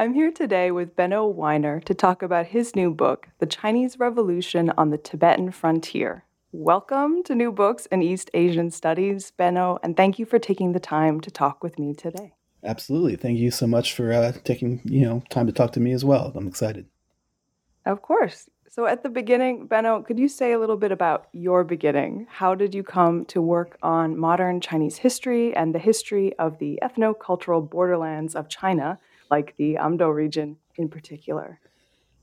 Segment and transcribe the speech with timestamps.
[0.00, 4.72] I'm here today with Benno Weiner to talk about his new book, The Chinese Revolution
[4.78, 6.24] on the Tibetan Frontier.
[6.52, 10.80] Welcome to New Books in East Asian Studies, Benno, and thank you for taking the
[10.80, 12.32] time to talk with me today.
[12.64, 13.16] Absolutely.
[13.16, 16.02] Thank you so much for uh, taking you know time to talk to me as
[16.02, 16.32] well.
[16.34, 16.86] I'm excited.
[17.84, 18.48] Of course.
[18.70, 22.26] So at the beginning, Benno, could you say a little bit about your beginning?
[22.30, 26.78] How did you come to work on modern Chinese history and the history of the
[26.82, 28.98] ethno-cultural borderlands of China
[29.30, 31.60] like the Amdo region in particular?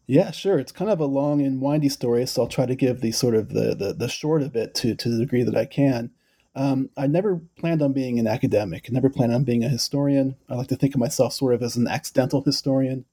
[0.08, 0.58] Yeah, sure.
[0.58, 3.36] It's kind of a long and windy story, so I'll try to give the sort
[3.36, 6.12] of the the, the short of it to to the degree that I can.
[6.56, 8.88] Um, I never planned on being an academic.
[8.90, 10.36] I never planned on being a historian.
[10.50, 13.06] I like to think of myself sort of as an accidental historian.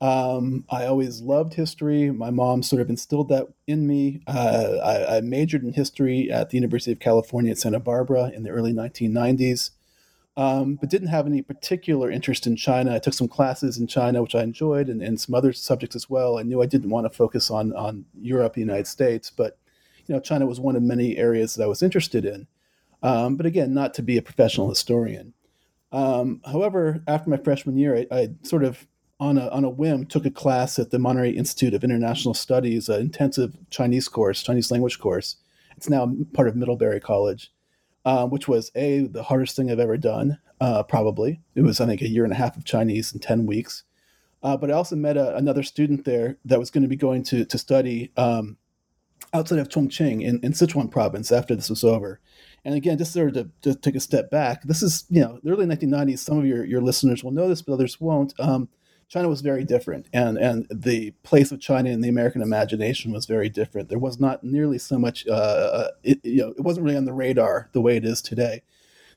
[0.00, 2.10] Um, I always loved history.
[2.10, 4.22] My mom sort of instilled that in me.
[4.26, 8.42] Uh, I, I, majored in history at the University of California at Santa Barbara in
[8.42, 9.72] the early 1990s
[10.40, 12.94] um, but didn't have any particular interest in China.
[12.94, 16.08] I took some classes in China, which I enjoyed, and, and some other subjects as
[16.08, 16.38] well.
[16.38, 19.58] I knew I didn't want to focus on on Europe, the United States, but
[20.06, 22.46] you know, China was one of many areas that I was interested in.
[23.02, 25.34] Um, but again, not to be a professional historian.
[25.92, 28.86] Um, however, after my freshman year, I, I, sort of
[29.18, 32.88] on a, on a whim took a class at the Monterey Institute of International Studies,
[32.88, 35.36] an intensive Chinese course, Chinese language course.
[35.76, 37.52] It's now part of Middlebury College
[38.04, 40.38] um, which was a the hardest thing I've ever done.
[40.60, 43.46] Uh, probably it was I think a year and a half of Chinese in ten
[43.46, 43.84] weeks.
[44.42, 47.22] Uh, but I also met a, another student there that was going to be going
[47.24, 48.56] to to study um,
[49.34, 52.20] outside of Chongqing in, in Sichuan province after this was over.
[52.64, 55.38] And again, just sort of to, to take a step back, this is you know
[55.42, 56.18] the early 1990s.
[56.18, 58.34] Some of your your listeners will know this, but others won't.
[58.38, 58.68] Um,
[59.10, 63.26] China was very different, and and the place of China in the American imagination was
[63.26, 63.88] very different.
[63.88, 67.06] There was not nearly so much, uh, uh, it, you know, it wasn't really on
[67.06, 68.62] the radar the way it is today.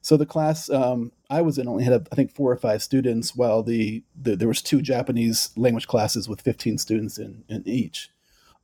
[0.02, 3.36] So the class um, I was in only had I think four or five students,
[3.36, 8.10] while the, the there was two Japanese language classes with 15 students in in each.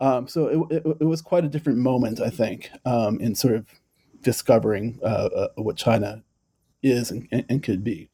[0.01, 3.53] Um, so it, it, it, was quite a different moment, I think, um, in sort
[3.53, 3.68] of
[4.22, 6.23] discovering uh, uh, what China
[6.81, 8.09] is and, and could be.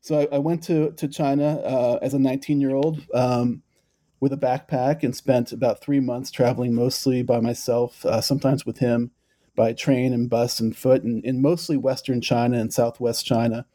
[0.00, 3.62] So I, I went to to China uh, as a 19 year old um,
[4.20, 8.78] with a backpack and spent about three months traveling mostly by myself, uh, sometimes with
[8.78, 9.10] him,
[9.56, 13.66] by train and bus and foot, and in mostly Western China and Southwest China.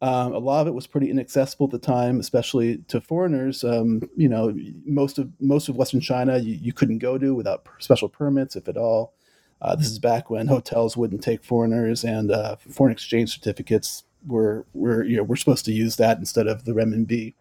[0.00, 3.64] Um, a lot of it was pretty inaccessible at the time, especially to foreigners.
[3.64, 4.56] Um, you know,
[4.86, 8.68] most of most of Western China you, you couldn't go to without special permits, if
[8.68, 9.14] at all.
[9.60, 14.64] Uh, this is back when hotels wouldn't take foreigners, and uh, foreign exchange certificates we're
[14.72, 17.34] we're you know we're supposed to use that instead of the renminbi.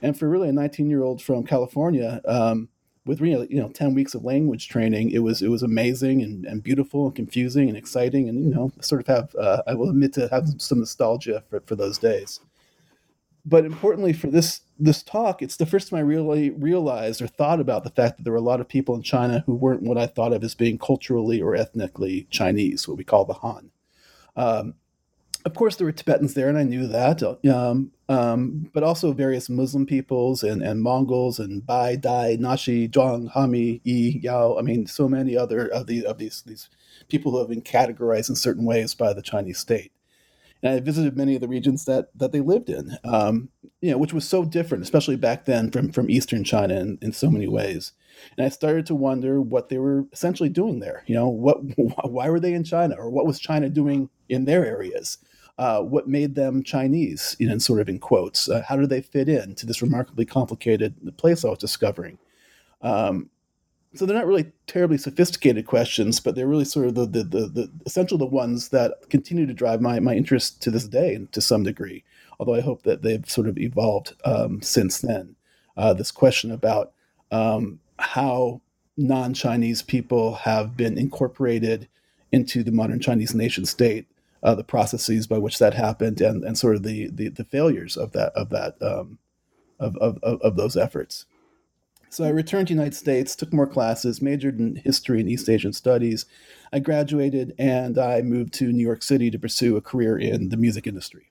[0.00, 2.68] And for really a 19 year old from California, um,
[3.04, 6.44] with really you know 10 weeks of language training, it was it was amazing and,
[6.44, 9.90] and beautiful and confusing and exciting and you know sort of have uh, I will
[9.90, 12.40] admit to have some nostalgia for, for those days.
[13.44, 17.60] But importantly for this this talk, it's the first time I really realized or thought
[17.60, 19.98] about the fact that there were a lot of people in China who weren't what
[19.98, 23.70] I thought of as being culturally or ethnically Chinese, what we call the Han.
[24.34, 24.74] Um,
[25.44, 27.22] of course, there were Tibetans there, and I knew that.
[27.50, 33.32] Um, um, but also various Muslim peoples and, and Mongols and Bai, Dai, Naxi, Zhuang,
[33.32, 34.56] Hani, Yi, Yao.
[34.58, 36.68] I mean, so many other of the of these these
[37.08, 39.92] people who have been categorized in certain ways by the Chinese state.
[40.62, 43.48] And I visited many of the regions that that they lived in, um,
[43.80, 47.12] you know, which was so different, especially back then from from Eastern China in, in
[47.12, 47.92] so many ways.
[48.36, 51.02] And I started to wonder what they were essentially doing there.
[51.06, 54.64] You know, what why were they in China, or what was China doing in their
[54.64, 55.18] areas?
[55.58, 58.48] Uh, what made them Chinese, you know, sort of in quotes.
[58.48, 62.18] Uh, how do they fit in to this remarkably complicated place I was discovering?
[62.80, 63.30] Um,
[63.94, 67.46] so they're not really terribly sophisticated questions, but they're really sort of the, the, the,
[67.46, 71.40] the essential the ones that continue to drive my, my interest to this day to
[71.42, 72.02] some degree,
[72.40, 75.36] although I hope that they've sort of evolved um, since then.
[75.76, 76.92] Uh, this question about
[77.30, 78.60] um, how
[78.96, 81.88] non Chinese people have been incorporated
[82.30, 84.06] into the modern Chinese nation state
[84.42, 87.96] uh, the processes by which that happened and, and sort of the, the, the failures
[87.96, 89.18] of that of that um,
[89.80, 91.26] of, of, of those efforts.
[92.10, 95.48] So I returned to the United States, took more classes, majored in history and East
[95.48, 96.26] Asian studies.
[96.72, 100.56] I graduated and I moved to New York City to pursue a career in the
[100.58, 101.30] music industry.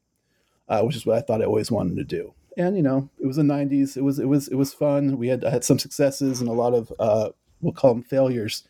[0.71, 2.33] uh, which is what I thought I always wanted to do.
[2.57, 3.97] And you know, it was the '90s.
[3.97, 5.17] It was it was it was fun.
[5.17, 7.29] We had I had some successes and a lot of uh,
[7.61, 8.63] we'll call them failures.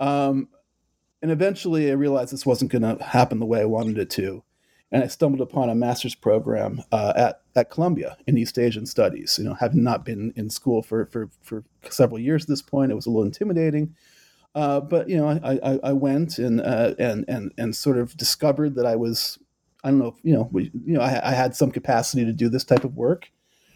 [0.00, 0.48] Um,
[1.22, 4.42] and eventually, I realized this wasn't going to happen the way I wanted it to
[4.92, 9.38] and I stumbled upon a master's program uh, at at Columbia in East Asian Studies.
[9.38, 12.92] You know, having not been in school for for for several years at this point,
[12.92, 13.96] it was a little intimidating.
[14.54, 18.14] Uh, but you know, I, I, I went and uh, and and and sort of
[18.18, 19.38] discovered that I was,
[19.82, 22.50] I don't know, you know, we, you know, I, I, had some capacity to do
[22.50, 23.30] this type of work,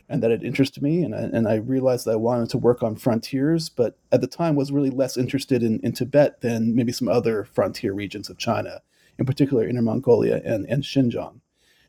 [0.09, 2.83] and that it interested me, and I, and I realized that I wanted to work
[2.83, 6.93] on frontiers, but at the time was really less interested in, in Tibet than maybe
[6.93, 8.83] some other frontier regions of China
[9.19, 11.31] in particular Inner Mongolia and, and Xinjiang.
[11.31, 11.41] And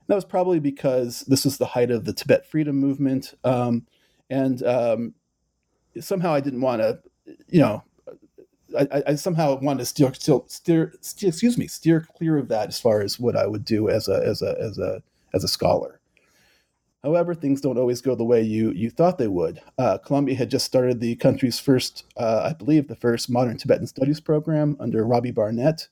[0.08, 3.34] that was probably because this was the height of the Tibet freedom movement.
[3.44, 3.86] Um,
[4.30, 5.14] and um,
[6.00, 7.00] somehow I didn't want to,
[7.50, 7.84] you know,
[8.78, 12.80] I, I, somehow wanted to steer, steer, steer, excuse me, steer clear of that as
[12.80, 15.02] far as what I would do as a, as a, as a,
[15.34, 16.00] as a scholar.
[17.04, 19.62] However, things don't always go the way you you thought they would.
[19.78, 23.88] Uh, Columbia had just started the country's first, uh, I believe, the first modern Tibetan
[23.88, 25.88] studies program under Robbie Barnett,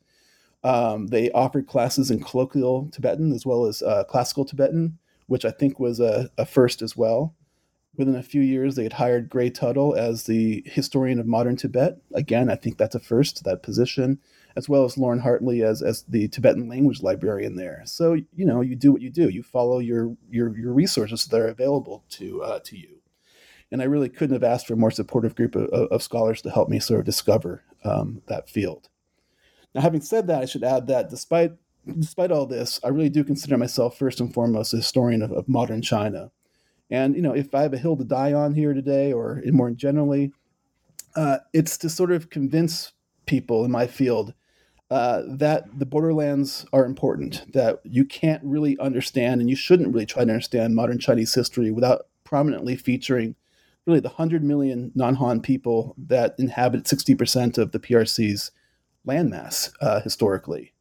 [0.66, 4.98] um, they offered classes in colloquial Tibetan as well as uh, classical Tibetan,
[5.28, 7.36] which I think was a, a, first as well.
[7.98, 12.00] Within a few years, they had hired Gray Tuttle as the historian of modern Tibet.
[12.16, 14.20] Again, I think that's a first, that position,
[14.56, 17.82] as well as Lauran Hartley as, as the Tibetan language librarian there.
[17.86, 19.30] So, you know, you do what you do.
[19.30, 23.02] You follow your, your, your resources that are available to, uh, to you.
[23.72, 26.52] And I really couldn't have asked for a more supportive group of, of scholars to
[26.52, 28.90] help me sort of discover um, that field.
[29.74, 31.54] Now, having said that, I should add that despite
[32.00, 35.48] despite all this, I really do consider myself first and foremost a historian of, of
[35.48, 36.32] modern China.
[36.90, 39.72] And you know, if I have a hill to die on here today, or more
[39.72, 40.32] generally,
[41.16, 42.94] uh, it's to sort of convince
[43.26, 44.34] people in my field
[44.92, 47.52] uh, that the borderlands are important.
[47.54, 51.72] That you can't really understand, and you shouldn't really try to understand modern Chinese history
[51.72, 53.36] without prominently featuring
[53.86, 58.52] really the hundred million non-Han people that inhabit sixty percent of the PRC's
[59.08, 60.74] landmass uh, historically.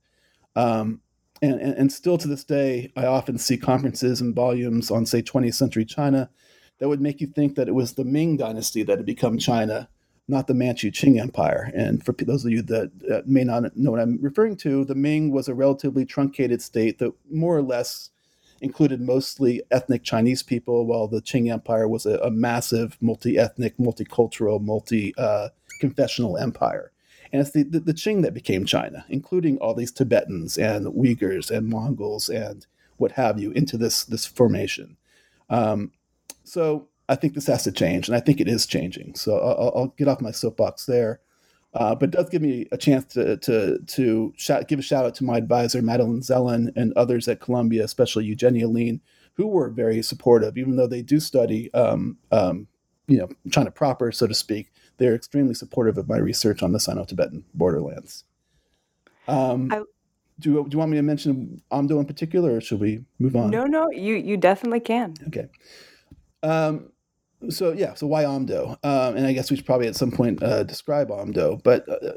[0.56, 1.00] Um,
[1.42, 5.20] and, and, and, still to this day, I often see conferences and volumes on, say,
[5.20, 6.30] 20th century China
[6.78, 9.88] that would make you think that it was the Ming dynasty that had become China,
[10.26, 11.70] not the Manchu Qing Empire.
[11.74, 14.94] And for those of you that uh, may not know what I'm referring to, the
[14.94, 18.10] Ming was a relatively truncated state that more or less
[18.60, 23.76] included mostly ethnic Chinese people, while the Qing Empire was a, a massive multi ethnic,
[23.76, 25.48] multicultural, multi uh,
[25.80, 26.90] confessional empire.
[27.32, 31.50] And it's the, the, the Qing that became China, including all these Tibetans and Uyghurs
[31.50, 32.66] and Mongols and
[32.96, 34.96] what have you into this, this formation.
[35.50, 35.92] Um,
[36.44, 39.14] so I think this has to change, and I think it is changing.
[39.14, 41.20] So I'll, I'll get off my soapbox there.
[41.74, 45.04] Uh, but it does give me a chance to to to shout, give a shout
[45.04, 49.00] out to my advisor Madeleine Zelin and others at Columbia, especially Eugenia Lean,
[49.34, 52.68] who were very supportive, even though they do study, um, um,
[53.08, 56.80] you know, China proper, so to speak they're extremely supportive of my research on the
[56.80, 58.24] Sino-Tibetan borderlands.
[59.26, 59.82] Um, I,
[60.40, 63.50] do, do you want me to mention Amdo in particular, or should we move on?
[63.50, 65.14] No, no, you you definitely can.
[65.28, 65.46] Okay.
[66.42, 66.90] Um,
[67.50, 68.72] so yeah, so why Amdo?
[68.84, 72.12] Um, and I guess we should probably at some point uh, describe Amdo, but uh,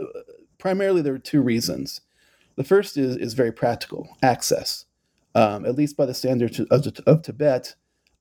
[0.57, 2.01] primarily there are two reasons.
[2.55, 4.85] The first is is very practical access.
[5.35, 7.75] Um, at least by the standards of, of Tibet,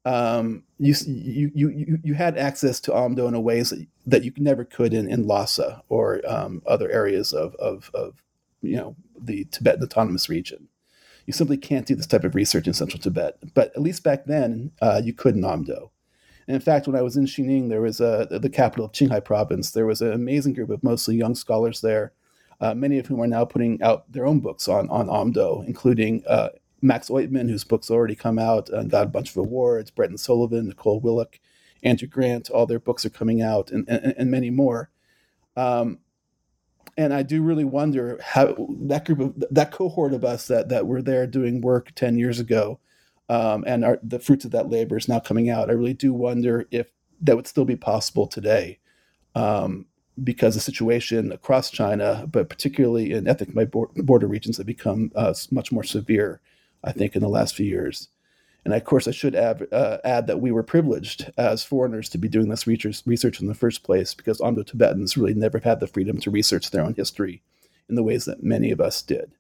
[0.04, 4.32] um, you, you, you, you had access to Amdo in a ways that, that you
[4.36, 8.22] never could in, in Lhasa or um, other areas of, of, of,
[8.62, 10.68] you know, the Tibetan Autonomous Region.
[11.26, 13.38] You simply can't do this type of research in central Tibet.
[13.54, 15.90] But at least back then, uh, you could in Amdo.
[16.46, 19.24] And in fact, when I was in Xining, there was a, the capital of Qinghai
[19.24, 22.12] province, there was an amazing group of mostly young scholars there,
[22.60, 26.22] uh, many of whom are now putting out their own books on, on Amdo, including
[26.26, 26.50] uh,
[26.80, 30.68] Max Oidtmann, whose book's already come out and got a bunch of awards, Brenton Sullivan,
[30.68, 31.40] Nicole Willock,
[31.82, 34.90] Andrew Grant, all their books are coming out, and, and, and many more.
[35.56, 35.98] Um,
[36.96, 40.86] and I do really wonder how that group of that cohort of us that that
[40.86, 42.78] were there doing work ten years ago,
[43.28, 45.70] um, and are, the fruits of that labor is now coming out.
[45.70, 46.90] I really do wonder if
[47.20, 48.78] that would still be possible today,
[49.34, 49.86] um,
[50.22, 55.72] because the situation across China, but particularly in ethnic border regions, have become uh, much
[55.72, 56.40] more severe
[56.86, 58.08] I think, in the last few years.
[58.64, 62.18] And of course, I should add, uh, add that we were privileged as foreigners to
[62.18, 65.86] be doing this research, in the first place because Amdo Tibetans really never had the
[65.86, 67.42] freedom to research their own history
[67.88, 69.32] in the ways that many of us did.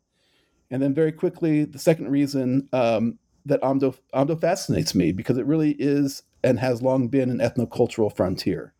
[0.70, 5.46] And then, very quickly, the second reason um, that Amdo, Amdo fascinates me because it
[5.46, 8.74] really is and has long been an ethnocultural frontier,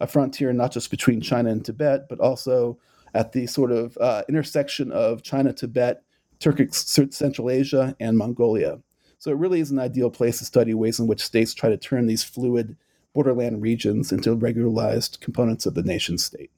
[0.00, 2.78] a frontier not just between China and Tibet, but also
[3.14, 6.02] at the sort of uh, intersection of China, Tibet,
[6.38, 6.74] Turkic
[7.12, 8.80] Central Asia, and Mongolia.
[9.18, 11.76] So it really is an ideal place to study ways in which states try to
[11.76, 12.76] turn these fluid
[13.12, 16.50] borderland regions into regularized components of the nation state.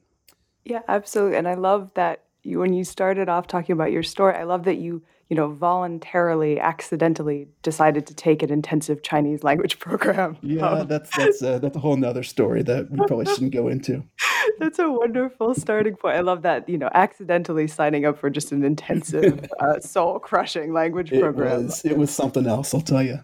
[0.63, 1.37] Yeah, absolutely.
[1.37, 4.63] And I love that you, when you started off talking about your story, I love
[4.63, 10.37] that you, you know, voluntarily, accidentally decided to take an intensive Chinese language program.
[10.41, 13.67] Yeah, um, that's that's uh, that's a whole nother story that we probably shouldn't go
[13.67, 14.03] into.
[14.59, 16.17] That's a wonderful starting point.
[16.17, 20.73] I love that, you know, accidentally signing up for just an intensive, uh, soul crushing
[20.73, 21.61] language program.
[21.61, 23.19] It was, it was something else, I'll tell you.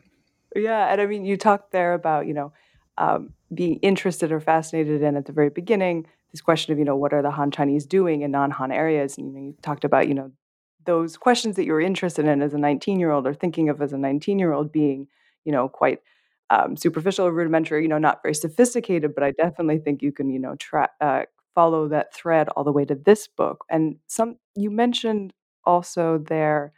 [0.55, 0.91] Yeah.
[0.91, 2.53] And I mean, you talked there about, you know,
[2.97, 6.95] um, being interested or fascinated in at the very beginning this question of you know
[6.95, 10.07] what are the Han Chinese doing in non-Han areas, and you, know, you talked about
[10.07, 10.31] you know
[10.85, 13.81] those questions that you were interested in as a 19 year old or thinking of
[13.81, 15.07] as a 19 year old being
[15.45, 15.99] you know quite
[16.51, 20.39] um, superficial rudimentary, you know, not very sophisticated, but I definitely think you can, you
[20.39, 23.65] know, tra- uh, follow that thread all the way to this book.
[23.69, 25.33] And some you mentioned
[25.65, 26.73] also there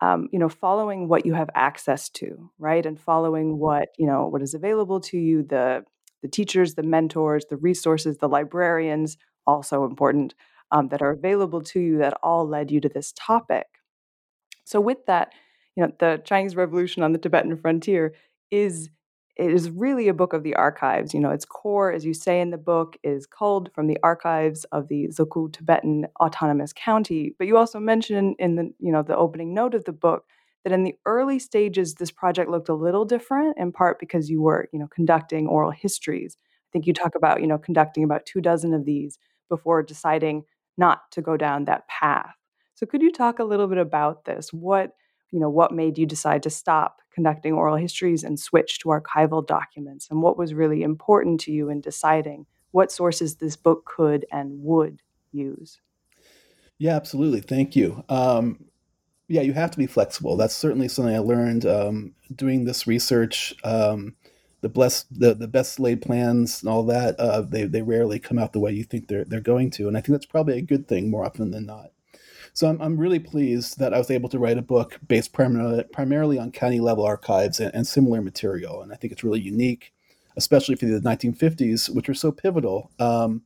[0.00, 4.26] um, you know following what you have access to right and following what you know
[4.26, 5.84] what is available to you the
[6.22, 10.34] the teachers the mentors the resources the librarians also important
[10.70, 13.66] um, that are available to you that all led you to this topic
[14.64, 15.32] so with that
[15.76, 18.14] you know the chinese revolution on the tibetan frontier
[18.50, 18.90] is
[19.36, 21.12] it is really a book of the archives.
[21.12, 24.64] You know, its core, as you say in the book, is culled from the archives
[24.64, 27.34] of the Zeku Tibetan Autonomous County.
[27.36, 30.24] But you also mention in the, you know, the opening note of the book
[30.62, 34.40] that in the early stages, this project looked a little different, in part because you
[34.40, 36.36] were, you know, conducting oral histories.
[36.40, 39.18] I think you talk about, you know, conducting about two dozen of these
[39.48, 40.44] before deciding
[40.76, 42.34] not to go down that path.
[42.74, 44.52] So could you talk a little bit about this?
[44.52, 44.94] What
[45.34, 49.44] you know, what made you decide to stop conducting oral histories and switch to archival
[49.44, 50.06] documents?
[50.08, 54.62] And what was really important to you in deciding what sources this book could and
[54.62, 55.02] would
[55.32, 55.80] use?
[56.78, 57.40] Yeah, absolutely.
[57.40, 58.04] Thank you.
[58.08, 58.64] Um,
[59.26, 60.36] yeah, you have to be flexible.
[60.36, 63.54] That's certainly something I learned um, doing this research.
[63.64, 64.14] Um,
[64.64, 68.38] the blessed, the, the best laid plans and all that, uh, they, they rarely come
[68.38, 69.86] out the way you think they're, they're going to.
[69.88, 71.90] And I think that's probably a good thing more often than not.
[72.54, 75.84] So I'm, I'm really pleased that I was able to write a book based primarily,
[75.92, 78.80] primarily on county level archives and, and similar material.
[78.80, 79.92] And I think it's really unique,
[80.34, 83.42] especially for the 1950s, which were so pivotal um,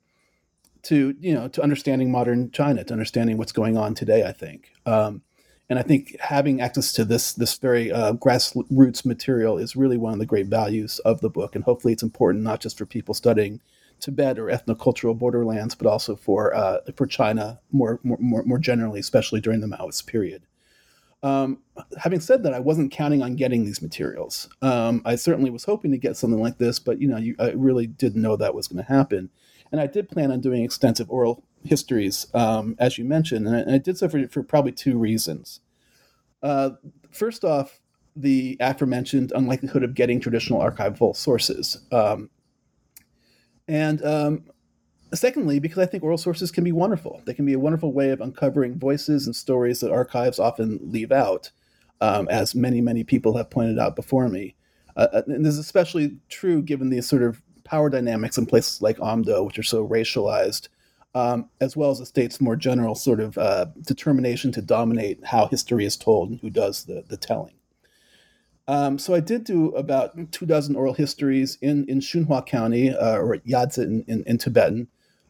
[0.83, 4.71] to, you know, to understanding modern China, to understanding what's going on today, I think.
[4.87, 5.23] Um,
[5.69, 10.13] and I think having access to this this very uh, grassroots material is really one
[10.13, 13.15] of the great values of the book, and hopefully it's important not just for people
[13.15, 13.61] studying
[14.01, 19.41] Tibet or ethnocultural borderlands, but also for uh, for China more, more more generally, especially
[19.41, 20.43] during the Maoist period.
[21.23, 21.59] Um,
[21.99, 24.49] having said that, I wasn't counting on getting these materials.
[24.63, 27.51] Um, I certainly was hoping to get something like this, but you know, you, I
[27.51, 29.31] really didn't know that was going to happen.
[29.73, 33.61] And I did plan on doing extensive oral histories, um, as you mentioned, and I,
[33.61, 35.61] and I, did so for, for probably two reasons.
[36.43, 36.71] Uh,
[37.11, 37.81] first off,
[38.17, 41.81] the aforementioned unlikelihood of getting traditional archival sources.
[41.93, 42.31] Um,
[43.69, 44.45] and um,
[45.15, 47.23] secondly, because I think oral sources can be wonderful.
[47.25, 51.13] They can be a wonderful way of uncovering voices and stories that archives often leave
[51.13, 51.51] out,
[52.01, 54.55] um, as many, many people have pointed out before me.
[54.97, 58.81] Uh, uh and this is especially true given the sort of power dynamics in places
[58.81, 60.69] like Amdo, which are so racialized,
[61.15, 65.47] um, as well as the state's more general sort of uh, determination to dominate how
[65.47, 67.55] history is told and who does the, the telling.
[68.69, 73.17] Um, so I did do about two dozen oral histories in, in Xunhua County, uh,
[73.17, 74.89] or Yadze in, in, in Tibetan.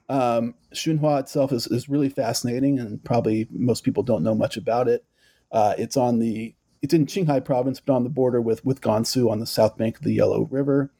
[0.09, 4.89] Um, Xunhua itself is, is really fascinating, and probably most people don't know much about
[4.89, 5.05] it.
[5.53, 9.31] Uh, it's on the it's in Qinghai province, but on the border with with Gansu
[9.31, 10.93] on the south bank of the Yellow River.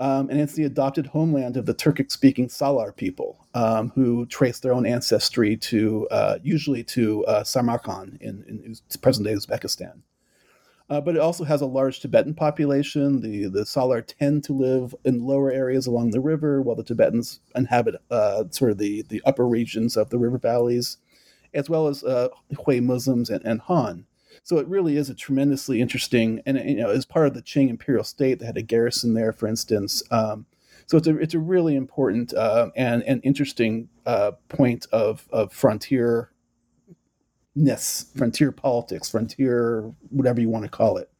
[0.00, 4.72] Um, and it's the adopted homeland of the Turkic-speaking Salar people, um, who trace their
[4.72, 10.00] own ancestry to uh, usually to uh, Samarkand in, in present-day Uzbekistan.
[10.88, 13.20] Uh, but it also has a large Tibetan population.
[13.20, 17.40] The the Salar tend to live in lower areas along the river, while the Tibetans
[17.54, 20.96] inhabit uh, sort of the, the upper regions of the river valleys,
[21.52, 22.28] as well as uh,
[22.64, 24.06] Hui Muslims and, and Han.
[24.42, 27.68] So it really is a tremendously interesting, and you know, as part of the Qing
[27.68, 30.02] imperial state, they had a garrison there, for instance.
[30.10, 30.46] Um,
[30.86, 35.52] so it's a it's a really important uh, and and interesting uh, point of of
[35.52, 36.30] frontier
[37.54, 41.10] ness, frontier politics, frontier whatever you want to call it.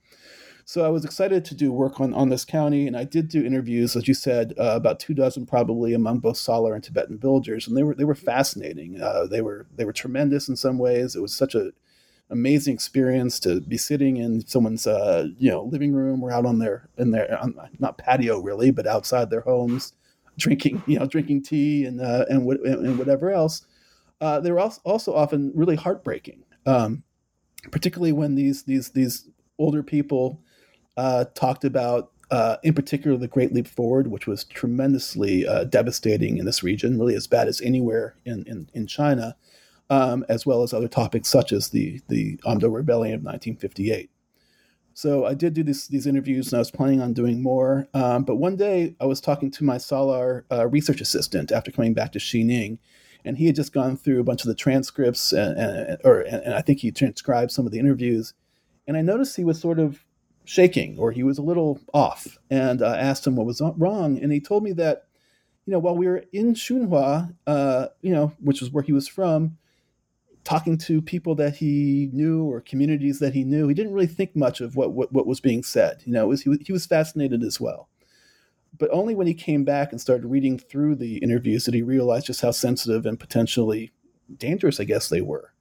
[0.65, 3.45] So I was excited to do work on, on this county, and I did do
[3.45, 7.67] interviews, as you said, uh, about two dozen probably among both Salar and Tibetan villagers,
[7.67, 9.01] and they were they were fascinating.
[9.01, 11.17] Uh, they were they were tremendous in some ways.
[11.17, 11.73] It was such a
[12.31, 16.59] amazing experience to be sitting in someone's uh, you know living room or out on
[16.59, 19.93] their in their on, not patio really, but outside their homes,
[20.39, 23.67] drinking you know drinking tea and uh, and, and whatever else.
[24.21, 27.03] Uh, they were also often really heartbreaking, um,
[27.71, 30.41] particularly when these these these older people
[30.97, 36.39] uh, talked about, uh, in particular, the Great Leap Forward, which was tremendously uh, devastating
[36.39, 39.37] in this region, really as bad as anywhere in, in, in China,
[39.91, 44.11] um, as well as other topics such as the, the Amdo Rebellion of 1958.
[44.95, 47.89] So I did do this, these interviews, and I was planning on doing more.
[47.95, 51.95] Um, but one day, I was talking to my Salar uh, research assistant after coming
[51.95, 52.79] back to Xining,
[53.25, 56.55] and he had just gone through a bunch of the transcripts, and, and or and
[56.55, 58.35] I think he transcribed some of the interviews,
[58.87, 60.05] and I noticed he was sort of
[60.45, 64.33] shaking or he was a little off, and I asked him what was wrong, and
[64.33, 65.05] he told me that,
[65.67, 69.07] you know, while we were in Xunhua, uh, you know, which was where he was
[69.09, 69.57] from,
[70.45, 74.35] talking to people that he knew or communities that he knew, he didn't really think
[74.35, 76.03] much of what what, what was being said.
[76.05, 77.89] You know, was, he, was, he was fascinated as well.
[78.79, 82.25] But only when he came back and started reading through the interviews did he realize
[82.25, 83.93] just how sensitive and potentially
[84.37, 85.53] dangerous, I guess, they were.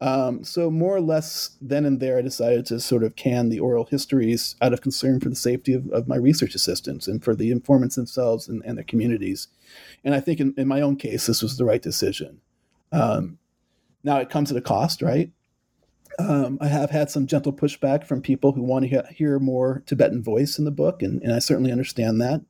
[0.00, 3.60] Um, so more or less then and there, I decided to sort of can the
[3.60, 7.34] oral histories out of concern for the safety of, of my research assistants and for
[7.34, 9.48] the informants themselves and, and their communities.
[10.04, 12.40] And I think in, in, my own case, this was the right decision.
[12.92, 13.38] Um,
[14.06, 15.30] now it comes at a cost, right?
[16.18, 19.82] Um, I have had some gentle pushback from people who want to he- hear more
[19.84, 22.40] Tibetan voice in the book, and, and I certainly understand that.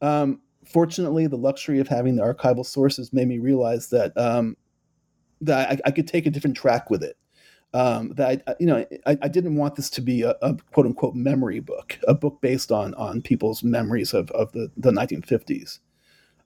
[0.00, 4.56] Um, fortunately, the luxury of having the archival sources made me realize that um,
[5.42, 7.16] that I, I, could take a different track with it.
[7.72, 10.86] Um, that I, you know, I, I, didn't want this to be a, a, quote
[10.86, 15.78] unquote memory book, a book based on on people's memories of of the the 1950s.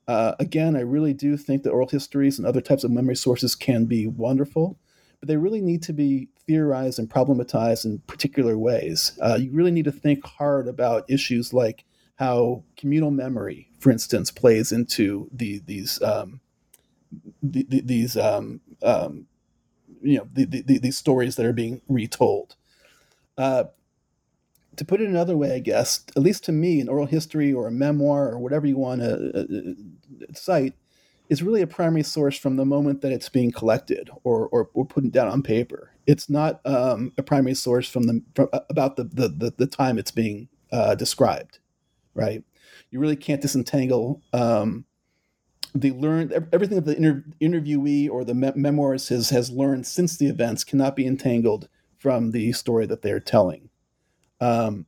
[0.07, 3.55] Uh, again, I really do think that oral histories and other types of memory sources
[3.55, 4.77] can be wonderful,
[5.19, 9.17] but they really need to be theorized and problematized in particular ways.
[9.21, 11.85] Uh, you really need to think hard about issues like
[12.17, 16.39] how communal memory, for instance, plays into the, these um,
[17.41, 19.27] the, the, these um, um,
[20.01, 22.55] you know the, these stories that are being retold.
[23.37, 23.65] Uh,
[24.75, 27.67] to put it another way, I guess, at least to me, an oral history or
[27.67, 29.75] a memoir or whatever you want to
[30.47, 30.61] uh,
[31.29, 34.85] is really a primary source from the moment that it's being collected or, or, or
[34.85, 35.91] put down on paper.
[36.05, 39.67] It's not um, a primary source from the from, uh, about the, the, the, the,
[39.67, 41.59] time it's being uh, described,
[42.13, 42.43] right?
[42.91, 44.85] You really can't disentangle um,
[45.73, 50.17] the learned everything that the inter, interviewee or the me- memoirist has has learned since
[50.17, 53.69] the events cannot be entangled from the story that they're telling.
[54.39, 54.85] Um,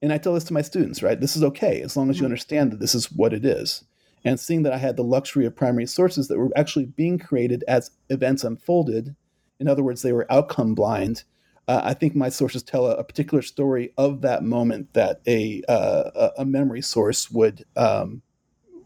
[0.00, 1.18] and I tell this to my students, right?
[1.18, 2.26] This is okay as long as you mm-hmm.
[2.26, 3.84] understand that this is what it is.
[4.24, 7.64] And seeing that I had the luxury of primary sources that were actually being created
[7.68, 9.14] as events unfolded,
[9.60, 11.24] in other words, they were outcome blind.
[11.66, 15.62] Uh, I think my sources tell a, a, particular story of that moment that a
[15.68, 18.22] uh, a memory source would um,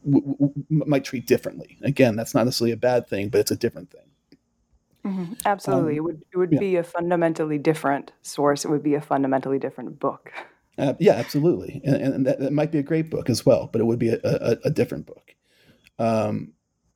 [0.05, 1.79] w- w- might treat differently.
[1.83, 4.03] Again, that's not necessarily a bad thing, but it's a different thing.
[5.05, 5.33] Mm-hmm.
[5.45, 5.93] Absolutely.
[5.93, 6.59] Um, it would it would yeah.
[6.59, 8.65] be a fundamentally different source.
[8.65, 10.33] It would be a fundamentally different book.
[10.79, 11.81] Uh, yeah, absolutely.
[11.85, 14.09] And, and that, that, might be a great book as well, but it would be
[14.09, 15.35] a, a, a different book.
[15.99, 16.53] Um,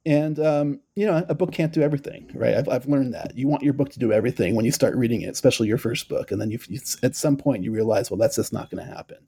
[0.06, 2.54] and, um, you know, a book can't do everything, right?
[2.54, 3.36] I've, I've learned that.
[3.36, 6.08] You want your book to do everything when you start reading it, especially your first
[6.08, 6.30] book.
[6.30, 8.94] And then you, you at some point you realize, well, that's just not going to
[8.94, 9.18] happen.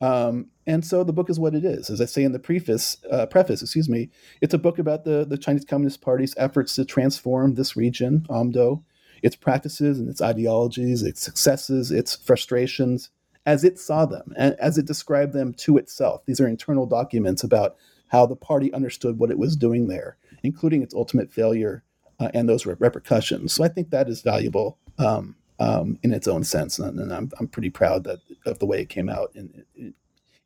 [0.00, 1.90] Um, and so the book is what it is.
[1.90, 4.10] As I say in the preface, uh, preface, excuse me,
[4.40, 8.82] it's a book about the, the Chinese Communist Party's efforts to transform this region, Amdo,
[9.22, 13.10] its practices and its ideologies, its successes, its frustrations,
[13.48, 16.20] as it saw them and as it described them to itself.
[16.26, 17.76] These are internal documents about
[18.08, 21.82] how the party understood what it was doing there, including its ultimate failure
[22.20, 23.54] uh, and those repercussions.
[23.54, 27.30] So I think that is valuable um, um, in its own sense, and, and, I'm
[27.40, 29.94] I'm pretty proud that of the way it came out in in,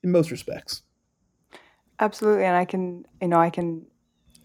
[0.02, 0.82] in most respects.
[1.98, 3.84] Absolutely, and I can you know I can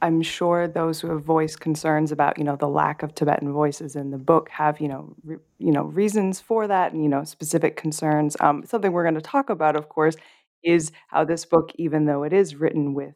[0.02, 3.96] I'm sure those who have voiced concerns about you know the lack of Tibetan voices
[3.96, 7.24] in the book have you know re, you know reasons for that and you know
[7.24, 8.38] specific concerns.
[8.40, 10.16] Um, something we're going to talk about, of course,
[10.64, 13.16] is how this book, even though it is written with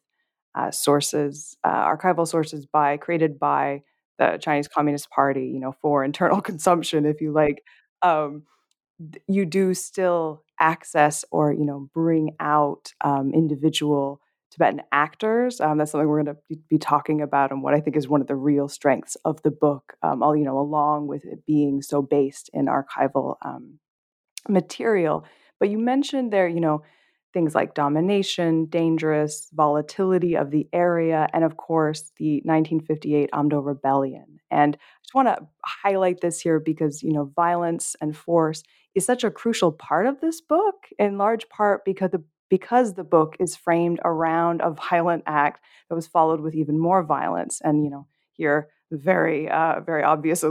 [0.56, 3.84] uh, sources, uh, archival sources by created by
[4.20, 7.64] the Chinese Communist Party, you know, for internal consumption, if you like,
[8.02, 8.44] um,
[9.28, 14.21] you do still access or you know bring out um, individual
[14.52, 15.62] Tibetan actors.
[15.62, 18.22] Um, that's something we're going to be talking about, and what I think is one
[18.22, 19.94] of the real strengths of the book.
[20.04, 23.80] Um, all you know, along with it being so based in archival um,
[24.48, 25.26] material.
[25.60, 26.84] But you mentioned there, you know,
[27.34, 34.40] things like domination, dangerous, volatility of the area, and of course, the 1958 Amdo Rebellion.
[34.50, 38.64] And I just want to highlight this here because, you know, violence and force
[38.96, 43.04] is such a crucial part of this book, in large part because the because the
[43.06, 47.62] book is framed around a violent act that was followed with even more violence.
[47.64, 50.44] And, you know, here very, uh, very obvious,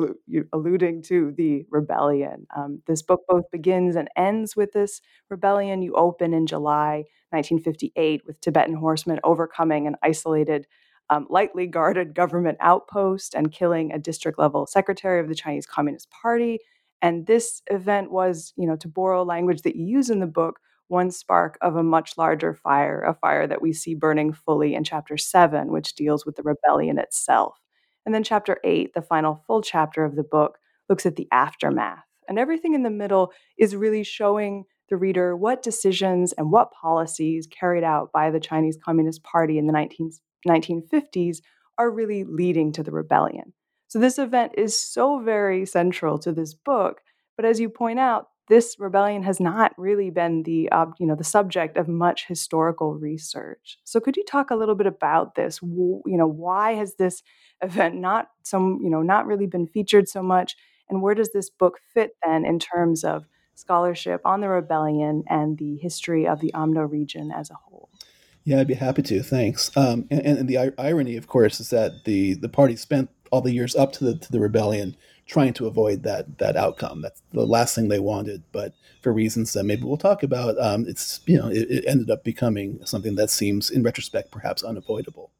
[0.55, 2.47] alluding to the rebellion.
[2.57, 5.83] Um, this book both begins and ends with this rebellion.
[5.83, 10.67] You open in July 1958 with Tibetan horsemen overcoming an isolated,
[11.11, 16.11] um, lightly guarded government outpost and killing a district level secretary of the Chinese Communist
[16.11, 16.61] Party.
[17.03, 20.61] And this event was, you know, to borrow language that you use in the book,
[20.91, 24.85] one spark of a much larger fire, a fire that we see burning fully in
[24.85, 27.59] chapter seven, which deals with the rebellion itself.
[28.05, 32.05] And then chapter eight, the final full chapter of the book, looks at the aftermath.
[32.29, 37.47] And everything in the middle is really showing the reader what decisions and what policies
[37.47, 40.11] carried out by the Chinese Communist Party in the 19,
[40.47, 41.39] 1950s
[41.79, 43.53] are really leading to the rebellion.
[43.87, 47.01] So this event is so very central to this book.
[47.37, 51.15] But as you point out, this rebellion has not really been the uh, you know
[51.15, 53.79] the subject of much historical research.
[53.85, 55.61] So could you talk a little bit about this?
[55.63, 57.23] You know, why has this
[57.63, 60.57] event not some you know not really been featured so much,
[60.91, 65.57] and where does this book fit then in terms of scholarship on the rebellion and
[65.59, 67.89] the history of the Amdo region as a whole?
[68.45, 69.23] Yeah, I'd be happy to.
[69.23, 69.75] Thanks.
[69.77, 73.55] Um, and, and, the irony, of course, is that the the party spent all the
[73.55, 74.97] years up to the to the rebellion
[75.31, 77.03] trying to avoid that that outcome.
[77.03, 80.87] That's the last thing they wanted, but for reasons that maybe we'll talk about, um,
[80.89, 85.31] it's you know it, it, ended up becoming something that seems, in retrospect, perhaps unavoidable.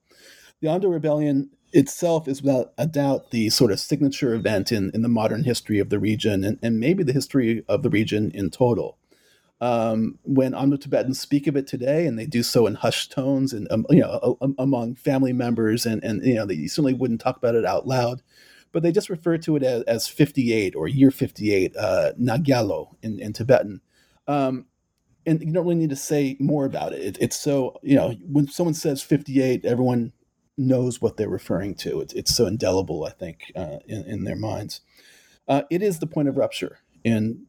[0.61, 5.03] The Amdo Rebellion itself is without a doubt the sort of signature event in, in
[5.03, 8.51] the modern history of the region and, and maybe the history of the region in
[8.51, 8.97] total.
[9.61, 13.53] Um, when Amdo Tibetans speak of it today, and they do so in hushed tones
[13.53, 17.37] and um, you know among family members, and and you know they certainly wouldn't talk
[17.37, 18.23] about it out loud
[18.73, 23.19] but they just refer to it as, as 58 or year 58, uh, Nagyalo in,
[23.21, 23.81] in Tibetan.
[24.27, 24.67] Um,
[25.27, 27.03] and you don't really need to say more about it.
[27.03, 27.19] it.
[27.21, 30.13] It's so, you know, when someone says 58, everyone
[30.57, 32.01] knows what they're referring to.
[32.01, 34.81] It's, it's so indelible, I think, uh, in, in their minds.
[35.49, 37.47] Uh, it is the point of rupture in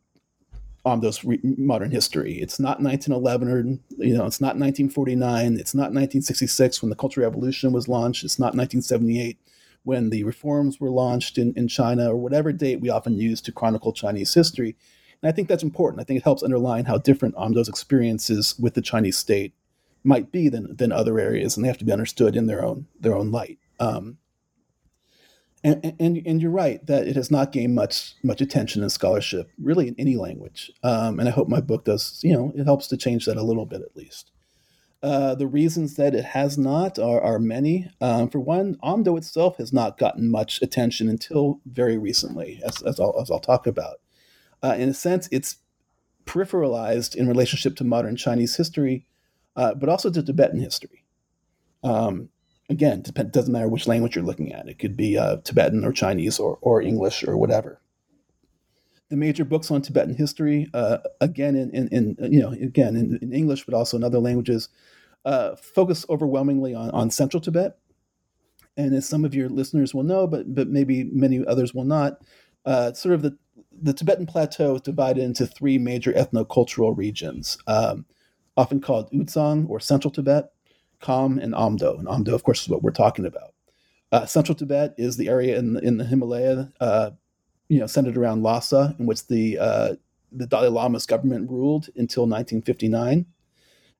[0.85, 2.33] Amdo's re- modern history.
[2.33, 5.57] It's not 1911 or, you know, it's not 1949.
[5.57, 8.23] It's not 1966 when the Cultural Revolution was launched.
[8.23, 9.37] It's not 1978
[9.83, 13.51] when the reforms were launched in, in China or whatever date we often use to
[13.51, 14.75] chronicle Chinese history.
[15.21, 16.01] And I think that's important.
[16.01, 19.53] I think it helps underline how different Amdo's experiences with the Chinese state
[20.03, 22.87] might be than, than other areas, and they have to be understood in their own
[22.99, 23.59] their own light.
[23.79, 24.17] Um,
[25.63, 29.51] and, and, and you're right that it has not gained much much attention in scholarship,
[29.61, 30.71] really in any language.
[30.83, 32.19] Um, and I hope my book does.
[32.23, 34.31] You know, it helps to change that a little bit at least.
[35.03, 37.89] Uh, the reasons that it has not are, are many.
[37.99, 42.99] Um, for one, Amdo itself has not gotten much attention until very recently, as, as,
[42.99, 43.99] I'll, as I'll talk about.
[44.63, 45.57] Uh, in a sense, it's
[46.25, 49.07] peripheralized in relationship to modern Chinese history,
[49.55, 51.03] uh, but also to Tibetan history.
[51.83, 52.29] Um,
[52.69, 54.69] again, it doesn't matter which language you're looking at.
[54.69, 57.80] It could be uh, Tibetan or Chinese or, or English or whatever
[59.11, 63.19] the major books on Tibetan history, uh, again in, in, in, you know again in,
[63.21, 64.69] in, English, but also in other languages,
[65.25, 67.77] uh, focus overwhelmingly on, on Central Tibet.
[68.77, 72.21] And as some of your listeners will know, but but maybe many others will not,
[72.65, 73.37] uh, sort of the
[73.81, 78.05] the Tibetan plateau is divided into three major ethnocultural regions, um,
[78.55, 80.51] often called Ü-Tsang or Central Tibet,
[81.01, 81.99] Kham, and Amdo.
[81.99, 83.53] And Amdo, of course, is what we're talking about.
[84.11, 87.11] Uh, Central Tibet is the area in in the Himalaya uh,
[87.71, 89.95] you know, centered around Lhasa, in which the uh,
[90.29, 93.25] the Dalai Lama's government ruled until 1959.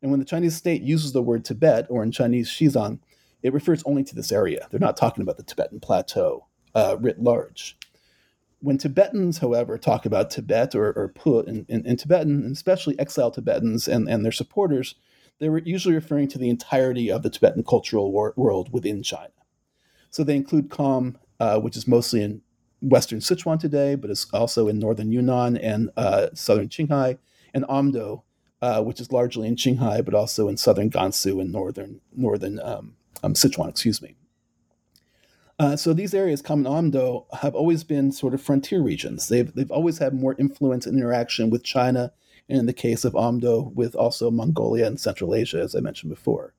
[0.01, 2.99] And when the Chinese state uses the word Tibet, or in Chinese Xizang,
[3.41, 4.67] it refers only to this area.
[4.69, 7.77] They're not talking about the Tibetan plateau uh, writ large.
[8.59, 12.99] When Tibetans, however, talk about Tibet or, or Put in, in, in, Tibetan, and especially
[12.99, 14.95] exiled Tibetans and, and their supporters,
[15.39, 19.31] they were usually referring to the entirety of the Tibetan cultural war- world within China.
[20.09, 22.41] So they include Kham, uh, which is mostly in
[22.81, 27.17] western Sichuan today, but it's also in northern Yunnan and uh, southern Qinghai,
[27.53, 28.23] and Amdo,
[28.61, 32.95] uh, which is largely in Qinghai, but also in southern Gansu and northern northern um,
[33.23, 33.69] um, Sichuan.
[33.69, 34.15] Excuse me.
[35.59, 39.27] Uh, so these areas, Kham Amdo, have always been sort of frontier regions.
[39.27, 42.11] They've they've always had more influence and interaction with China,
[42.49, 46.09] and in the case of Amdo, with also Mongolia and Central Asia, as I mentioned
[46.09, 46.55] before.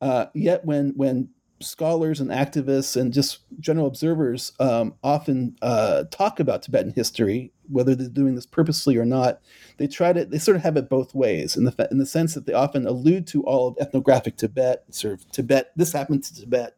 [0.00, 1.28] Uh, yet when when
[1.60, 7.94] scholars and activists and just general observers um, often uh, talk about Tibetan history, whether
[7.94, 9.40] they're doing this purposely or not.
[9.78, 12.34] They try to they sort of have it both ways in the in the sense
[12.34, 15.72] that they often allude to all of ethnographic Tibet, sort of Tibet.
[15.76, 16.76] This happened to Tibet,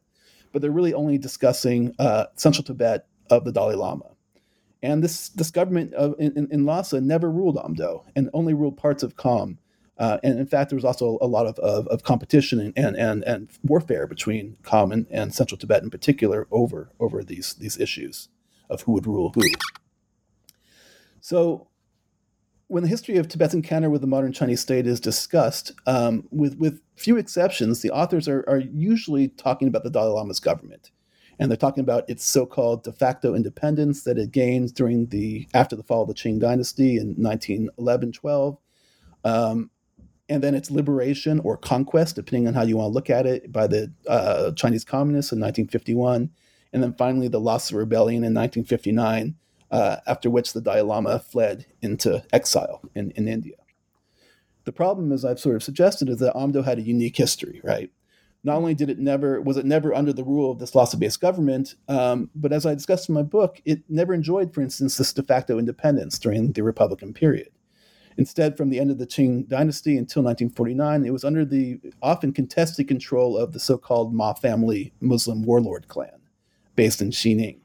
[0.53, 4.07] but they're really only discussing uh, central Tibet of the Dalai Lama.
[4.83, 9.03] And this this government of, in, in Lhasa never ruled Amdo and only ruled parts
[9.03, 9.59] of Kham.
[9.99, 13.25] Uh, and in fact, there was also a lot of, of, of competition and, and,
[13.25, 18.29] and, warfare between Kham and, and Central Tibet in particular over, over these, these issues
[18.71, 19.43] of who would rule who.
[21.21, 21.69] So,
[22.69, 26.57] when the history of Tibet's encounter with the modern Chinese state is discussed, um, with,
[26.59, 30.91] with few exceptions, the authors are, are usually talking about the Dalai Lama's government.
[31.39, 35.77] And they're talking about its so-called de facto independence that it gained during the after
[35.77, 38.59] the fall of the Qing dynasty in 1911-12.
[39.25, 39.71] Um,
[40.29, 43.51] and then its liberation or conquest, depending on how you want to look at it,
[43.51, 46.31] by the uh, Chinese communists in 1951,
[46.73, 49.35] and then finally the Lhasa rebellion in 1959,
[49.71, 53.57] uh, after which the Dalai Lama fled into exile in, in India.
[54.65, 57.91] The problem, as I've sort of suggested, is that Amdo had a unique history, right?
[58.45, 61.75] Not only did it never was it never under the rule of this Lhasa-based government,
[61.89, 65.23] um, but as I discussed in my book, it never enjoyed, for instance, this de
[65.23, 67.49] facto independence during the Republican period.
[68.19, 72.33] Instead, from the end of the Qing dynasty until 1949, it was under the often
[72.33, 76.21] contested control of the so called Ma family Muslim warlord clan
[76.75, 77.61] based in Xining.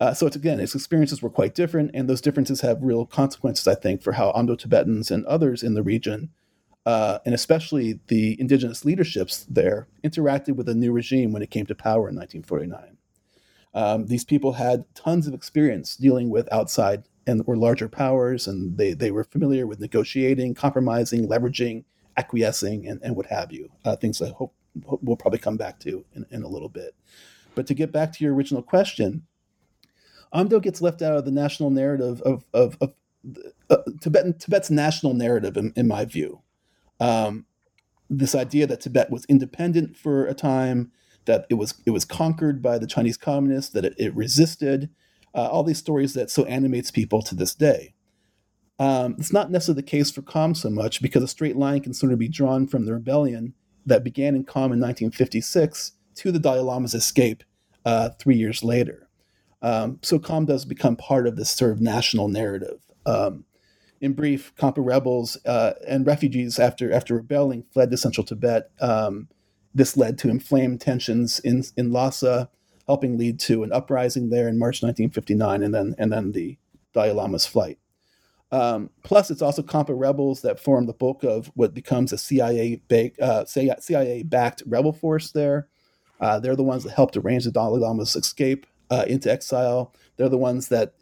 [0.00, 3.68] Uh, so it's again, its experiences were quite different, and those differences have real consequences,
[3.68, 6.30] I think, for how Amdo Tibetans and others in the region,
[6.84, 11.66] uh, and especially the indigenous leaderships there, interacted with the new regime when it came
[11.66, 12.96] to power in 1949.
[13.74, 18.76] Um, these people had tons of experience dealing with outside and were larger powers, and
[18.76, 21.84] they, they were familiar with negotiating, compromising, leveraging,
[22.16, 23.70] acquiescing, and, and what have you.
[23.84, 26.94] Uh, things I hope, we'll probably come back to in, in a little bit.
[27.54, 29.26] But to get back to your original question,
[30.34, 32.94] Amdo gets left out of the national narrative of, of, of
[33.70, 36.40] uh, Tibetan, Tibet's national narrative, in, in my view.
[37.00, 37.46] Um,
[38.08, 40.90] this idea that Tibet was independent for a time,
[41.24, 44.90] that it was it was conquered by the Chinese communists, that it, it resisted,
[45.34, 47.94] uh, all these stories that so animates people to this day.
[48.78, 51.94] Um, it's not necessarily the case for Kham so much because a straight line can
[51.94, 53.54] sort of be drawn from the rebellion
[53.86, 57.44] that began in Kham in 1956 to the Dalai Lama's escape
[57.84, 59.08] uh, three years later.
[59.60, 62.80] Um, so Kham does become part of this sort of national narrative.
[63.06, 63.44] Um,
[64.00, 68.70] in brief, Khampa rebels uh, and refugees after after rebelling fled to central Tibet.
[68.80, 69.28] Um,
[69.74, 72.50] this led to inflamed tensions in in Lhasa,
[72.86, 76.58] helping lead to an uprising there in March 1959, and then and then the
[76.92, 77.78] Dalai Lama's flight.
[78.50, 82.82] Um, plus, it's also Khampa rebels that form the bulk of what becomes a CIA
[83.20, 85.68] uh, CIA backed rebel force there.
[86.20, 89.94] Uh, they're the ones that helped arrange the Dalai Lama's escape uh, into exile.
[90.16, 90.94] They're the ones that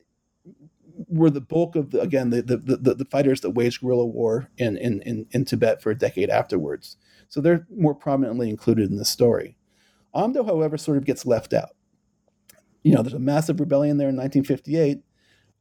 [1.09, 4.49] were the bulk of the, again the, the, the, the fighters that waged guerrilla war
[4.59, 6.97] in, in, in, in Tibet for a decade afterwards.
[7.29, 9.57] So they're more prominently included in the story.
[10.15, 11.71] Amdo, however, sort of gets left out.
[12.83, 15.03] You know, there's a massive rebellion there in 1958,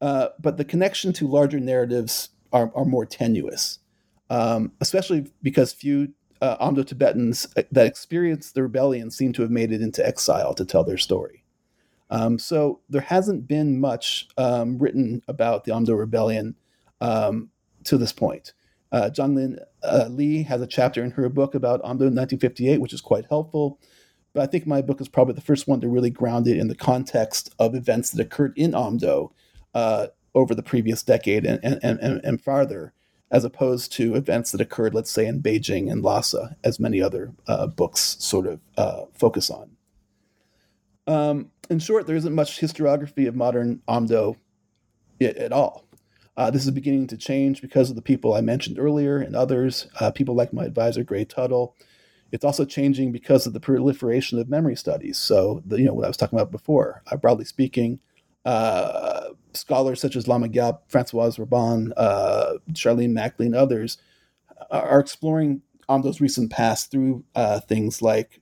[0.02, 3.80] uh, but the connection to larger narratives are, are more tenuous,
[4.30, 9.52] um, especially because few uh, Amdo Tibetans uh, that experienced the rebellion seem to have
[9.52, 11.44] made it into exile to tell their story.
[12.10, 16.56] Um, so there hasn't been much um, written about the Amdo Rebellion
[17.02, 17.50] um,
[17.84, 18.54] to this point.
[18.92, 22.94] Uh, Jianglin uh, Li has a chapter in her book about Amdo in 1958, which
[22.94, 23.80] is quite helpful.
[24.34, 26.68] But I think my book is probably the first one to really ground it in
[26.68, 29.32] the context of events that occurred in Amdo
[29.74, 32.94] uh, over the previous decade and, and, and, and farther,
[33.32, 37.34] as opposed to events that occurred, let's say, in Beijing and Lhasa, as many other
[37.48, 39.72] uh, books sort of uh, focus on.
[41.08, 44.36] Um, in short, there isn't much historiography of modern Amdo
[45.22, 45.86] at all.
[46.38, 49.88] Uh, this is beginning to change because of the people I mentioned earlier and others,
[50.00, 51.76] uh, people like my advisor, Gray Tuttle.
[52.32, 55.18] It's also changing because of the proliferation of memory studies.
[55.18, 58.00] So, the, you know, what I was talking about before, uh, broadly speaking,
[58.46, 63.98] uh, scholars such as Lama Jabb, Francoise Robin, uh, Charlene Makley, and others
[64.72, 68.42] are exploring Amdo's recent past through uh, things like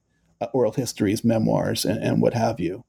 [0.53, 2.83] oral histories, memoirs, and, and what have you.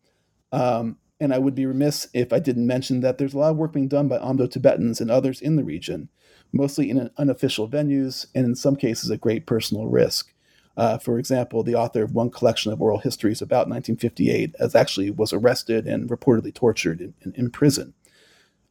[0.53, 3.57] Um, and I would be remiss if I didn't mention that there's a lot of
[3.57, 6.09] work being done by Amdo Tibetans and others in the region,
[6.53, 10.33] mostly in unofficial venues and in some cases at great personal risk.
[10.79, 15.11] Uh, for example, the author of one collection of oral histories about 1958 as actually
[15.11, 17.95] was arrested and reportedly tortured in, in, in prison.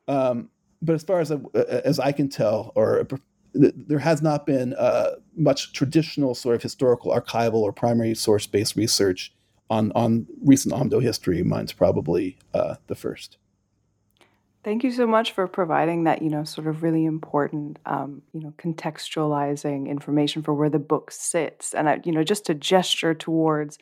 [0.07, 0.49] Um,
[0.81, 3.05] but as far as, as I can tell, or
[3.53, 8.77] there has not been uh, much traditional sort of historical archival or primary source based
[8.77, 9.33] research
[9.69, 13.37] on on recent Amdo history, mine's probably uh, the first.
[14.67, 18.41] Thank you so much for providing that, you know, sort of really important, um, you
[18.41, 23.13] know, contextualizing information for where the book sits, and I, you know, just to gesture
[23.13, 23.77] towards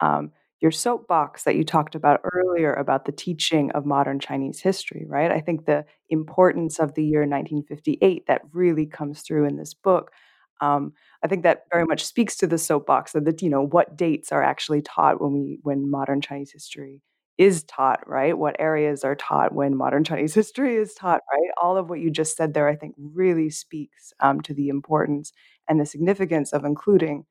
[0.00, 5.04] um, your soapbox that you talked about earlier about the teaching of modern Chinese history,
[5.08, 5.32] right?
[5.32, 10.12] I think the importance of the year 1958 that really comes through in this book
[10.60, 10.92] Um,
[11.24, 14.32] I think that very much speaks to the soapbox of that, you know, what dates
[14.32, 17.00] are actually taught when we when modern Chinese history
[17.38, 18.36] is taught, right?
[18.36, 21.50] What areas are taught when modern Chinese history is taught, right?
[21.62, 25.32] All of what you just said there, I think, really speaks um, to the importance
[25.68, 27.24] and the significance of including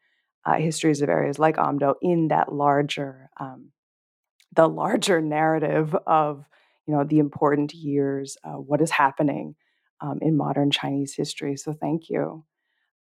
[0.46, 3.72] uh, histories of areas like Amdo in that larger, um,
[4.54, 6.46] the larger narrative of,
[6.88, 9.56] you know, the important years, uh, what is happening
[10.02, 11.58] um, in modern Chinese history.
[11.58, 12.46] So thank you.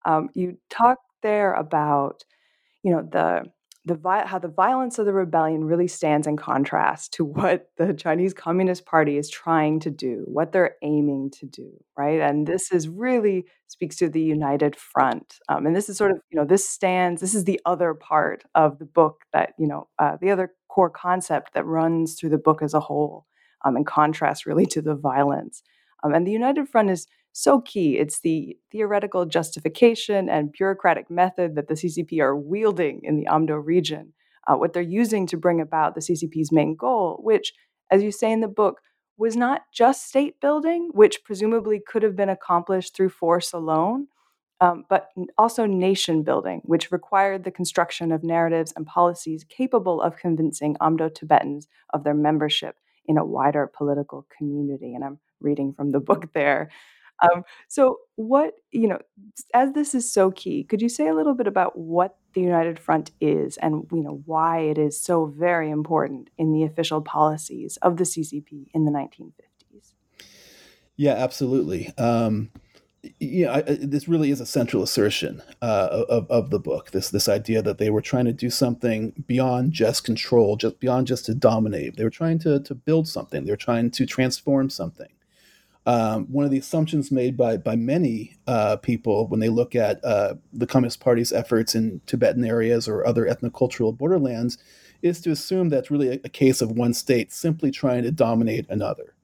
[0.06, 2.24] Um, you talked there about,
[2.82, 3.44] you know, the
[3.86, 8.32] the how the violence of the rebellion really stands in contrast to what the Chinese
[8.32, 12.20] Communist Party is trying to do, what they're aiming to do, right?
[12.20, 15.38] And this is really speaks to the united front.
[15.48, 17.20] Um, and this is sort of, you know, this stands.
[17.20, 20.90] This is the other part of the book that, you know, uh, the other core
[20.90, 23.26] concept that runs through the book as a whole,
[23.64, 25.62] um, in contrast really to the violence.
[26.02, 27.98] Um, and the united front is so key.
[27.98, 33.60] It's the theoretical justification and bureaucratic method that the CCP are wielding in the Amdo
[33.62, 34.12] region,
[34.46, 37.52] uh, what they're using to bring about the CCP's main goal, which,
[37.90, 38.80] as you say in the book,
[39.16, 44.06] was not just state building, which presumably could have been accomplished through force alone,
[44.60, 50.16] um, but also nation building, which required the construction of narratives and policies capable of
[50.16, 54.94] convincing Amdo Tibetans of their membership in a wider political community.
[54.94, 56.70] And I'm reading from the book there.
[57.32, 58.98] Um, so, what, you know,
[59.52, 62.78] as this is so key, could you say a little bit about what the United
[62.78, 67.76] Front is and, you know, why it is so very important in the official policies
[67.82, 69.92] of the CCP in the 1950s?
[70.96, 71.92] Yeah, absolutely.
[71.98, 72.50] Um,
[73.18, 76.90] you know, I, this really is a central assertion uh, of, of the book.
[76.90, 81.06] This this idea that they were trying to do something beyond just control, just beyond
[81.06, 81.96] just to dominate.
[81.96, 83.44] They were trying to to build something.
[83.44, 85.08] They were trying to transform something.
[85.86, 90.02] Um, one of the assumptions made by by many uh, people when they look at
[90.04, 94.56] uh, the Communist Party's efforts in Tibetan areas or other ethnocultural borderlands
[95.02, 98.66] is to assume that's really a, a case of one state simply trying to dominate
[98.70, 99.14] another.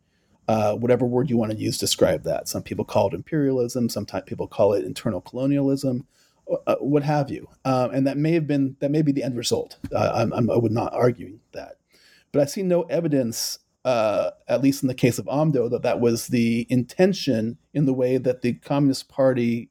[0.48, 2.48] Uh, whatever word you want to use to describe that.
[2.48, 3.88] Some people call it imperialism.
[3.88, 6.06] Sometimes people call it internal colonialism,
[6.66, 7.48] uh, what have you.
[7.64, 9.78] Um, and that may have been that may be the end result.
[9.94, 11.76] Uh, I'm, I'm, I would not argue that,
[12.32, 16.00] but I see no evidence uh, at least in the case of Amdo, that that
[16.00, 19.70] was the intention in the way that the Communist Party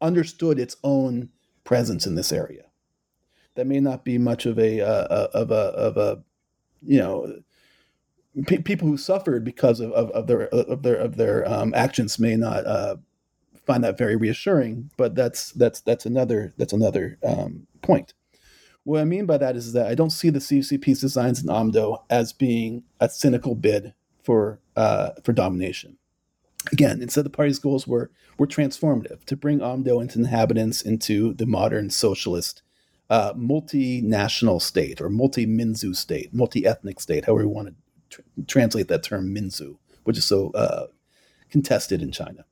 [0.00, 1.30] understood its own
[1.64, 2.64] presence in this area.
[3.54, 6.22] That may not be much of a uh, of a of a
[6.82, 7.42] you know
[8.46, 12.18] pe- people who suffered because of, of, of their of their of their um, actions
[12.18, 12.96] may not uh,
[13.66, 14.90] find that very reassuring.
[14.96, 18.14] But that's that's that's another that's another um, point.
[18.84, 22.02] What I mean by that is that I don't see the CCP's designs in Amdo
[22.08, 25.98] as being a cynical bid for uh, for domination.
[26.72, 31.34] Again, instead the party's goals were were transformative to bring Amdo and its inhabitants into
[31.34, 32.62] the modern socialist
[33.10, 37.74] uh, multinational state or multi-Minzu state, multi-ethnic state, however you want to
[38.08, 40.86] tr- translate that term Minzu, which is so uh,
[41.50, 42.44] contested in China.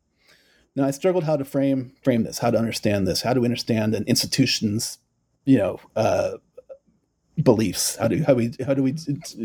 [0.74, 3.94] Now, I struggled how to frame frame this, how to understand this, how to understand
[3.94, 4.98] an institution's
[5.44, 6.32] you know uh,
[7.42, 7.96] beliefs.
[7.96, 8.94] How do how we how do we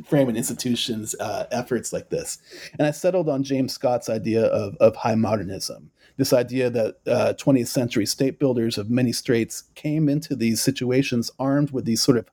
[0.06, 2.38] frame an institution's uh, efforts like this?
[2.78, 5.92] And i settled on james scott's idea of, of high modernism.
[6.18, 11.32] This idea that uh, 20th century state builders of many states came into these situations
[11.40, 12.30] armed with these sort of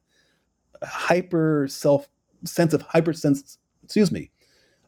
[0.82, 2.08] hyper self
[2.44, 4.30] sense of hyper sense excuse me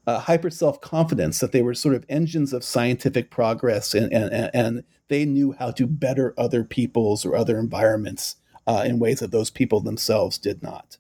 [0.06, 4.50] uh, hyper self confidence that they were sort of engines of scientific progress and, and,
[4.54, 9.30] and they knew how to better other people's or other environments uh, in ways that
[9.30, 10.98] those people themselves did not.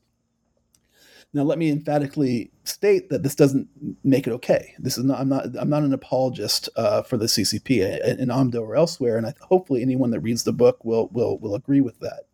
[1.34, 3.68] Now, let me emphatically state that this doesn't
[4.04, 4.74] make it okay.
[4.78, 5.18] This is not.
[5.18, 5.46] I'm not.
[5.58, 9.80] I'm not an apologist uh, for the CCP in Amdo or elsewhere, and I, hopefully,
[9.80, 12.24] anyone that reads the book will will will agree with that.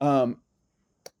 [0.00, 0.38] Um,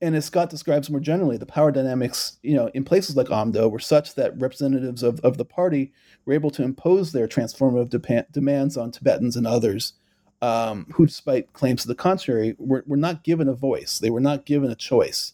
[0.00, 3.70] and as Scott describes more generally, the power dynamics, you know, in places like Amdo
[3.70, 5.92] were such that representatives of, of the party
[6.24, 9.94] were able to impose their transformative de- demands on Tibetans and others
[10.42, 13.98] um, who, despite claims to the contrary, were, were not given a voice.
[13.98, 15.32] They were not given a choice.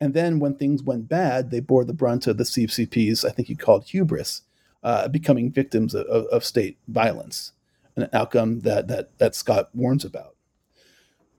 [0.00, 3.48] And then when things went bad, they bore the brunt of the CCP's, I think
[3.48, 4.42] he called hubris,
[4.82, 7.52] uh, becoming victims of, of, of, state violence,
[7.96, 10.36] an outcome that, that, that Scott warns about.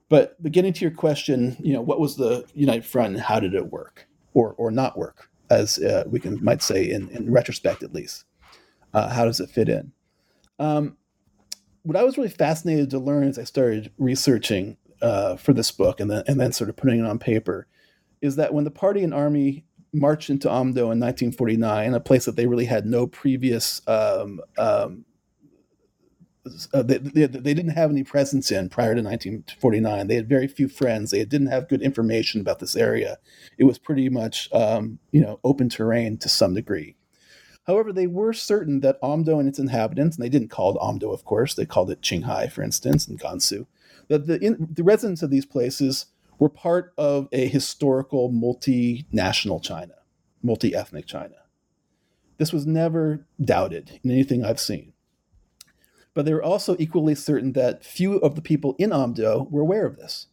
[0.08, 3.40] But, but getting to your question, you know, what was the United Front and how
[3.40, 7.32] did it work or, or not work, as uh, we can might say in, in
[7.32, 8.24] retrospect at least?
[8.94, 9.90] Uh, how does it fit in?
[10.58, 10.96] Um,
[11.82, 16.00] what I was really fascinated to learn as I started researching uh, for this book
[16.00, 17.66] and then and then sort of putting it on paper
[18.20, 22.36] is that when the party and army marched into Amdo in 1949, a place that
[22.36, 25.04] they really had no previous um, um,
[26.74, 30.08] uh, they, they, they, didn't have any presence in prior to 1949.
[30.08, 31.12] They had very few friends.
[31.12, 33.18] They didn't have good information about this area.
[33.58, 36.96] It was pretty much, um, you know, open terrain to some degree.
[37.66, 41.12] However, they were certain that Amdo and its inhabitants, and they didn't call it Amdo,
[41.12, 43.66] of course, they called it Qinghai, for instance, and Gansu,
[44.08, 46.06] that the, in, the residents of these places
[46.38, 49.94] were part of a historical multinational China,
[50.42, 51.36] multi ethnic China.
[52.38, 54.92] This was never doubted in anything I've seen.
[56.14, 59.86] But they were also equally certain that few of the people in Amdo were aware
[59.86, 60.26] of this.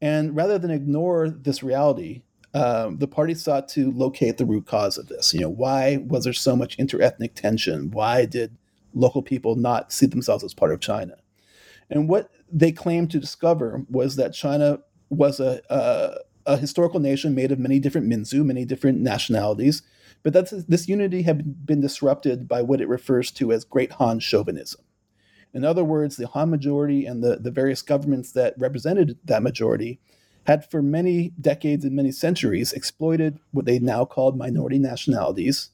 [0.00, 2.22] And rather than ignore this reality,
[2.54, 5.32] um, the party sought to locate the root cause of this.
[5.32, 7.90] You know, why was there so much interethnic tension?
[7.90, 8.56] Why did
[8.94, 11.16] local people not see themselves as part of China?
[11.88, 17.34] And what they claimed to discover was that China was a, a, a historical nation
[17.34, 19.82] made of many different Minzu, many different nationalities,
[20.22, 24.20] but that's, this unity had been disrupted by what it refers to as Great Han
[24.20, 24.82] chauvinism.
[25.54, 30.00] In other words, the Han majority and the, the various governments that represented that majority
[30.44, 35.70] had for many decades and many centuries exploited what they now called minority nationalities,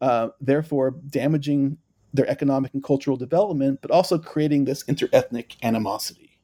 [0.00, 1.78] uh, therefore damaging
[2.12, 6.38] their economic and cultural development, but also creating this interethnic animosity,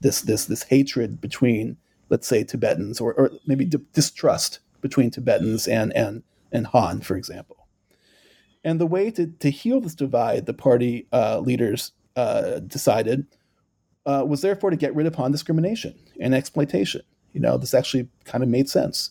[0.00, 1.76] this this this hatred between,
[2.08, 7.16] let's say, Tibetans, or, or maybe d- distrust between Tibetans and and and Han, for
[7.16, 7.68] example.
[8.64, 13.26] And the way to, to heal this divide, the party uh, leaders uh, decided,
[14.06, 17.02] uh, was therefore to get rid of Han discrimination and exploitation.
[17.32, 19.10] You know, this actually kind of made sense.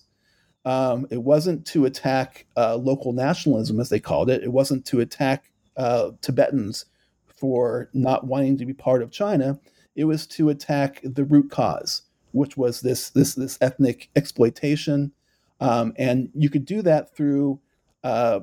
[0.63, 4.43] Um, it wasn't to attack uh, local nationalism, as they called it.
[4.43, 6.85] It wasn't to attack uh, Tibetans
[7.27, 9.59] for not wanting to be part of China.
[9.95, 15.11] It was to attack the root cause, which was this this this ethnic exploitation,
[15.59, 17.59] um, and you could do that through
[18.03, 18.41] uh,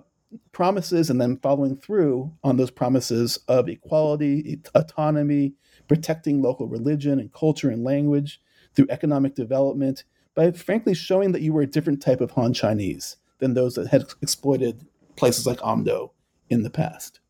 [0.53, 5.55] promises and then following through on those promises of equality, autonomy,
[5.87, 8.41] protecting local religion and culture and language,
[8.74, 10.04] through economic development
[10.34, 13.88] by frankly showing that you were a different type of Han Chinese than those that
[13.88, 16.10] had exploited places like Amdo
[16.48, 17.20] in the past.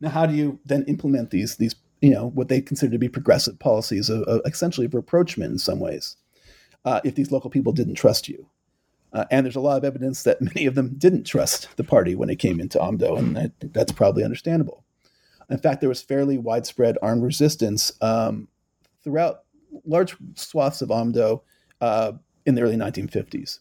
[0.00, 3.08] Now, how do you then implement these these you know what they consider to be
[3.08, 6.16] progressive policies of, of essentially of rapprochement in some ways,
[6.84, 8.48] uh, if these local people didn't trust you?
[9.12, 12.14] Uh, and there's a lot of evidence that many of them didn't trust the party
[12.14, 14.84] when it came into Amdo, and that's probably understandable.
[15.50, 18.46] In fact, there was fairly widespread armed resistance um,
[19.02, 19.42] throughout
[19.84, 21.42] large swaths of Amdo
[21.80, 22.12] uh,
[22.46, 23.60] in the early 1950s.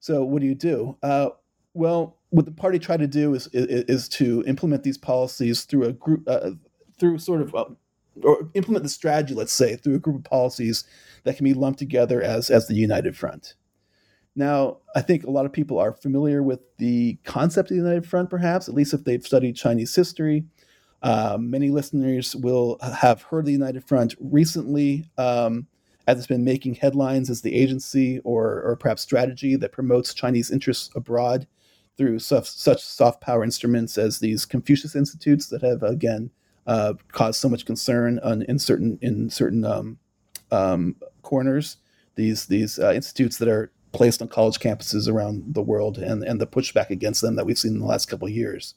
[0.00, 0.96] So what do you do?
[1.02, 1.30] Uh,
[1.72, 5.84] well, what the party tried to do is, is, is to implement these policies through
[5.84, 6.50] a group, uh,
[6.98, 7.54] through sort of,
[8.22, 10.84] or implement the strategy, let's say, through a group of policies
[11.24, 13.54] that can be lumped together as as the United Front.
[14.36, 18.06] Now, I think a lot of people are familiar with the concept of the United
[18.06, 20.44] Front, perhaps, at least if they've studied Chinese history.
[21.04, 25.66] Um, many listeners will have heard the United Front recently, um,
[26.06, 30.50] as it's been making headlines as the agency or, or perhaps strategy that promotes Chinese
[30.50, 31.46] interests abroad
[31.98, 36.30] through such, such soft power instruments as these Confucius Institutes that have, again,
[36.66, 39.98] uh, caused so much concern on, in certain in certain um,
[40.50, 41.76] um corners.
[42.14, 46.40] These these uh, institutes that are placed on college campuses around the world, and and
[46.40, 48.74] the pushback against them that we've seen in the last couple of years.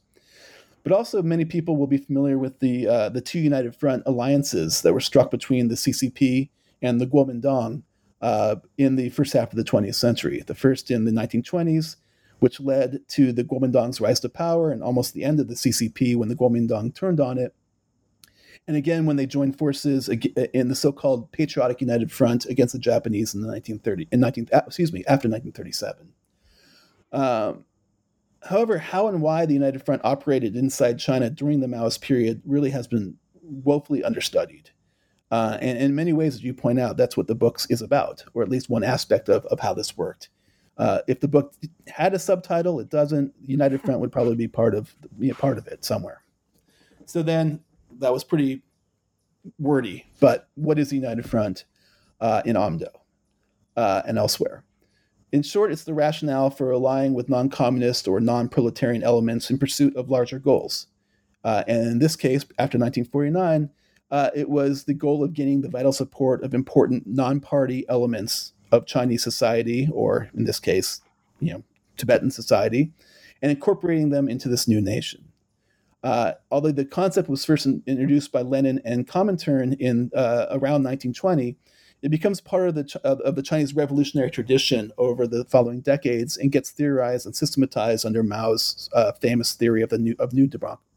[0.88, 4.84] But also, many people will be familiar with the uh, the two United Front alliances
[4.84, 6.48] that were struck between the CCP
[6.82, 7.84] and the Kuomintang
[8.22, 10.42] uh, in the first half of the 20th century.
[10.48, 11.98] The first in the 1920s,
[12.40, 16.16] which led to the Kuomintang's rise to power, and almost the end of the CCP
[16.16, 17.54] when the Kuomintang turned on it.
[18.66, 23.36] And again, when they joined forces in the so-called Patriotic United Front against the Japanese
[23.36, 26.14] in the 1930 in 19 excuse me after 1937.
[27.12, 27.66] Um,
[28.44, 32.70] However, how and why the United Front operated inside China during the Maoist period really
[32.70, 34.70] has been woefully understudied.
[35.30, 38.24] Uh, and in many ways, as you point out, that's what the book is about,
[38.34, 40.30] or at least one aspect of, of how this worked.
[40.78, 41.54] Uh, if the book
[41.88, 43.34] had a subtitle, it doesn't.
[43.46, 46.22] United Front would probably be part of be a part of it somewhere.
[47.06, 47.62] So then,
[48.00, 48.62] that was pretty
[49.60, 50.06] wordy.
[50.20, 51.66] But what is the United Front
[52.22, 52.90] uh, in Amdo
[53.76, 54.64] uh, and elsewhere?
[55.32, 59.58] In short, it's the rationale for allying with non communist or non proletarian elements in
[59.58, 60.88] pursuit of larger goals.
[61.44, 63.70] Uh, and in this case, after 1949,
[64.10, 68.54] uh, it was the goal of gaining the vital support of important non party elements
[68.72, 71.02] of Chinese society, or in this case,
[71.40, 71.64] you know,
[71.98, 72.92] Tibetan society,
[73.42, 75.26] and incorporating them into this new nation.
[76.04, 80.84] Uh, although the concept was first in, introduced by Lenin and Comintern in uh, around
[80.84, 81.58] 1920,
[82.02, 86.52] it becomes part of the of the Chinese revolutionary tradition over the following decades and
[86.52, 90.48] gets theorized and systematized under Mao's uh, famous theory of the new of new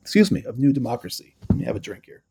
[0.02, 1.36] excuse me, of New Democracy.
[1.48, 2.22] Let me have a drink here.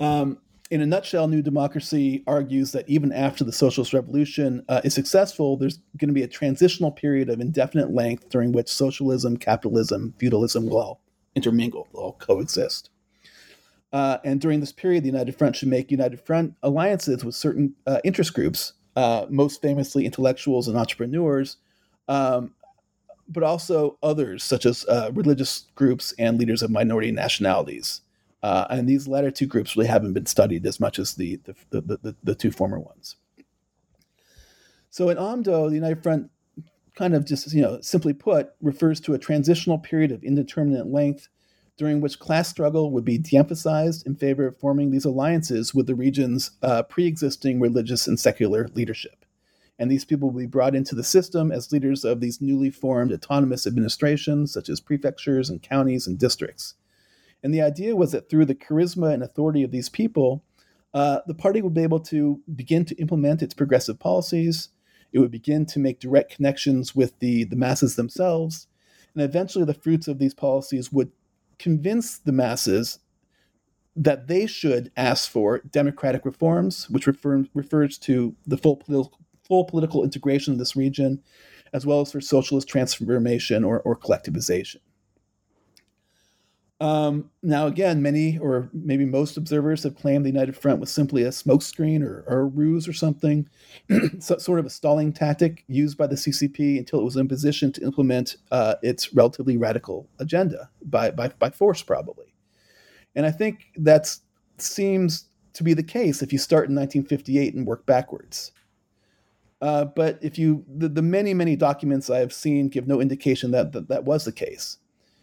[0.00, 0.38] Um,
[0.70, 5.56] in a nutshell, New Democracy argues that even after the socialist revolution uh, is successful,
[5.56, 10.66] there's going to be a transitional period of indefinite length during which socialism, capitalism, feudalism
[10.66, 11.00] will all
[11.34, 12.90] intermingle, will all coexist.
[13.92, 17.74] Uh, and during this period, the United Front should make United Front alliances with certain
[17.86, 21.56] uh, interest groups, uh, most famously intellectuals and entrepreneurs,
[22.08, 22.52] um,
[23.28, 28.02] but also others such as uh, religious groups and leaders of minority nationalities.
[28.42, 31.54] Uh, and these latter two groups really haven't been studied as much as the, the,
[31.70, 33.16] the, the, the two former ones.
[34.90, 36.30] So in AMDO, the United Front
[36.94, 41.28] kind of just, you know, simply put, refers to a transitional period of indeterminate length
[41.78, 45.94] during which class struggle would be de-emphasized in favor of forming these alliances with the
[45.94, 49.24] region's uh, pre-existing religious and secular leadership.
[49.78, 53.12] And these people will be brought into the system as leaders of these newly formed
[53.12, 56.74] autonomous administrations, such as prefectures and counties and districts.
[57.44, 60.42] And the idea was that through the charisma and authority of these people,
[60.92, 64.70] uh, the party would be able to begin to implement its progressive policies.
[65.12, 68.66] It would begin to make direct connections with the, the masses themselves.
[69.14, 71.12] And eventually, the fruits of these policies would
[71.58, 72.98] convince the masses
[73.96, 79.64] that they should ask for democratic reforms, which refer, refers to the full, political, full
[79.64, 81.20] political integration of this region,
[81.72, 84.76] as well as for socialist transformation or, or collectivization.
[86.80, 91.24] Um, now, again, many or maybe most observers have claimed the United Front was simply
[91.24, 93.48] a smokescreen or, or, a ruse or something,
[94.20, 97.72] so, sort of a stalling tactic used by the CCP until it was in position
[97.72, 102.32] to implement uh, its relatively radical agenda by, by, by force, probably.
[103.16, 104.16] And I think that
[104.58, 105.24] seems
[105.54, 108.52] to be the case if you start in 1958 and work backwards.
[109.60, 113.50] Uh, but if you, the, the many, many documents I have seen give no indication
[113.50, 114.78] that, that that was the case.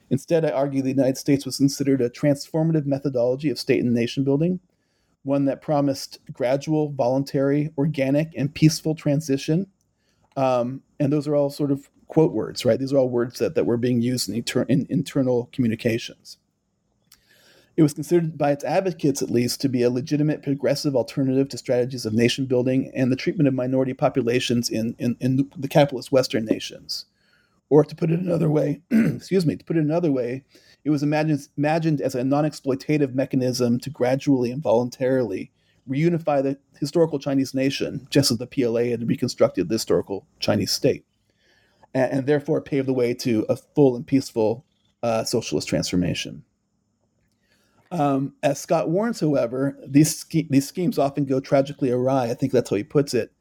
[0.10, 4.24] Instead, I argue the United States was considered a transformative methodology of state and nation
[4.24, 4.60] building,
[5.24, 9.68] one that promised gradual, voluntary, organic, and peaceful transition.
[10.38, 12.80] Um, and those are all sort of quote words, right?
[12.80, 16.38] These are all words that, that were being used in, inter- in internal communications.
[17.78, 21.58] It was considered by its advocates, at least, to be a legitimate progressive alternative to
[21.58, 26.12] strategies of nation building and the treatment of minority populations in, in, in the capitalist
[26.12, 27.06] Western nations.
[27.70, 30.44] Or to put it another way, excuse me, to put it another way,
[30.84, 35.52] it was imagined, imagined as a non exploitative mechanism to gradually and voluntarily
[35.90, 41.06] reunify the historical Chinese nation, just as the PLA had reconstructed the historical Chinese state,
[41.94, 44.66] and, and therefore pave the way to a full and peaceful
[45.04, 46.44] uh, socialist transformation.
[47.92, 52.30] Um, as Scott warns, however, these, these schemes often go tragically awry.
[52.30, 53.32] I think that's how he puts it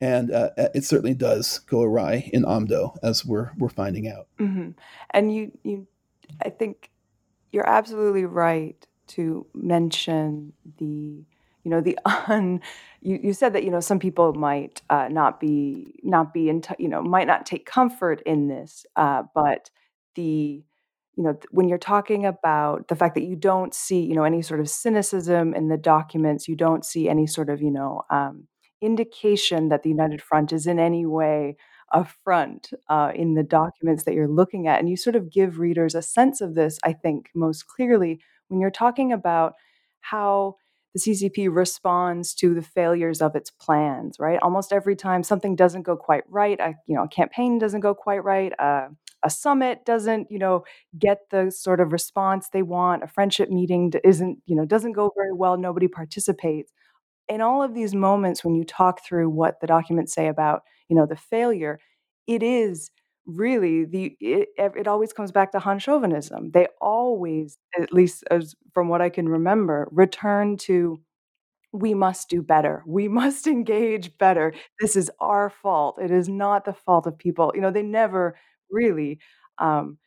[0.00, 4.28] and uh, it certainly does go awry in Amdo, as we're we're finding out.
[4.38, 4.70] Mm-hmm.
[5.10, 5.86] And you you,
[6.42, 6.90] I think
[7.52, 11.24] you're absolutely right to mention the
[11.64, 12.60] you know the un
[13.00, 16.60] you, you said that you know some people might uh, not be not be in
[16.60, 19.70] t- you know might not take comfort in this uh, but
[20.14, 20.62] the
[21.16, 24.42] you know when you're talking about the fact that you don't see you know any
[24.42, 28.46] sort of cynicism in the documents you don't see any sort of you know um,
[28.80, 31.56] indication that the United Front is in any way
[31.92, 34.78] a front uh, in the documents that you're looking at.
[34.78, 38.60] And you sort of give readers a sense of this, I think, most clearly when
[38.60, 39.54] you're talking about
[40.00, 40.56] how
[40.94, 44.38] the CCP responds to the failures of its plans, right?
[44.42, 47.94] Almost every time something doesn't go quite right, a, you know, a campaign doesn't go
[47.94, 48.88] quite right, uh,
[49.22, 50.64] a summit doesn't, you know,
[50.98, 55.10] get the sort of response they want, a friendship meeting isn't, you know, doesn't go
[55.16, 56.72] very well, nobody participates
[57.28, 60.96] in all of these moments when you talk through what the documents say about you
[60.96, 61.78] know the failure
[62.26, 62.90] it is
[63.26, 66.50] really the it, it always comes back to han chauvinism.
[66.52, 71.00] They always at least as from what i can remember return to
[71.72, 72.82] we must do better.
[72.86, 74.54] We must engage better.
[74.80, 75.98] This is our fault.
[76.00, 77.52] It is not the fault of people.
[77.54, 78.36] You know they never
[78.70, 79.18] really
[79.58, 79.98] um,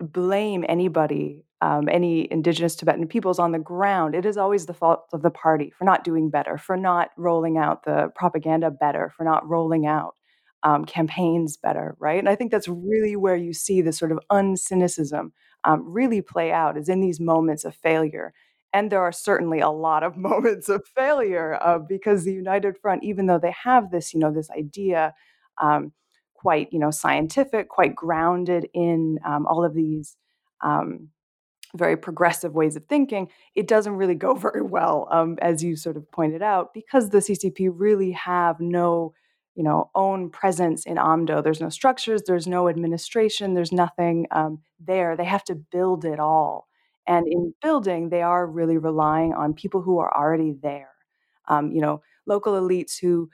[0.00, 5.06] blame anybody um, any indigenous Tibetan peoples on the ground, it is always the fault
[5.14, 9.24] of the party for not doing better, for not rolling out the propaganda better, for
[9.24, 10.14] not rolling out
[10.62, 12.18] um, campaigns better, right?
[12.18, 15.30] And I think that's really where you see this sort of uncynicism
[15.64, 18.34] um, really play out, is in these moments of failure.
[18.74, 23.04] And there are certainly a lot of moments of failure uh, because the United Front,
[23.04, 25.14] even though they have this, you know, this idea,
[25.62, 25.92] um,
[26.44, 30.14] quite, you know, scientific, quite grounded in um, all of these
[30.62, 31.08] um,
[31.74, 35.96] very progressive ways of thinking, it doesn't really go very well, um, as you sort
[35.96, 39.14] of pointed out, because the CCP really have no
[39.54, 41.42] you know own presence in Amdo.
[41.42, 45.16] There's no structures, there's no administration, there's nothing um, there.
[45.16, 46.68] They have to build it all,
[47.08, 50.90] and in building, they are really relying on people who are already there.
[51.48, 53.30] Um, you know, local elites who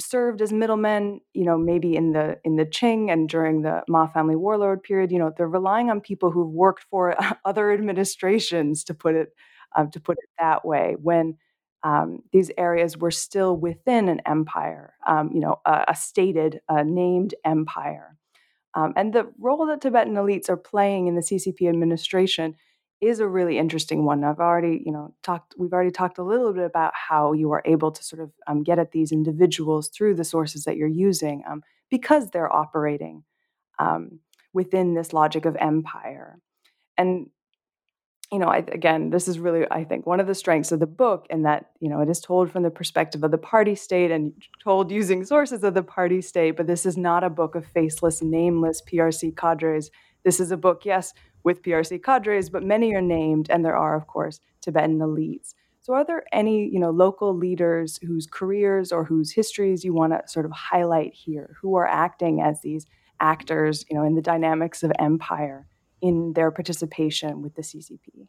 [0.00, 4.06] served as middlemen, you know, maybe in the in the Qing and during the Ma
[4.06, 8.94] family warlord period, you know, they're relying on people who've worked for other administrations to
[8.94, 9.28] put it
[9.76, 10.96] um, to put it that way.
[11.00, 11.38] When
[11.82, 17.34] um, these areas were still within an empire, um, you know, a, a stated, named
[17.44, 18.16] empire.
[18.74, 22.56] Um, and the role that Tibetan elites are playing in the CCP administration
[23.00, 24.24] is a really interesting one.
[24.24, 25.54] I've already, you know, talked.
[25.58, 28.62] We've already talked a little bit about how you are able to sort of um,
[28.62, 33.24] get at these individuals through the sources that you're using um, because they're operating
[33.78, 34.20] um,
[34.52, 36.38] within this logic of empire.
[36.96, 37.28] And
[38.32, 40.86] you know, I, again, this is really, I think, one of the strengths of the
[40.86, 44.10] book, in that you know it is told from the perspective of the party state
[44.10, 44.32] and
[44.62, 46.56] told using sources of the party state.
[46.56, 49.90] But this is not a book of faceless, nameless PRC cadres.
[50.24, 51.12] This is a book, yes,
[51.44, 55.54] with PRC cadres, but many are named, and there are, of course, Tibetan elites.
[55.82, 60.14] So, are there any, you know, local leaders whose careers or whose histories you want
[60.14, 62.86] to sort of highlight here, who are acting as these
[63.20, 65.66] actors, you know, in the dynamics of empire
[66.00, 68.26] in their participation with the CCP?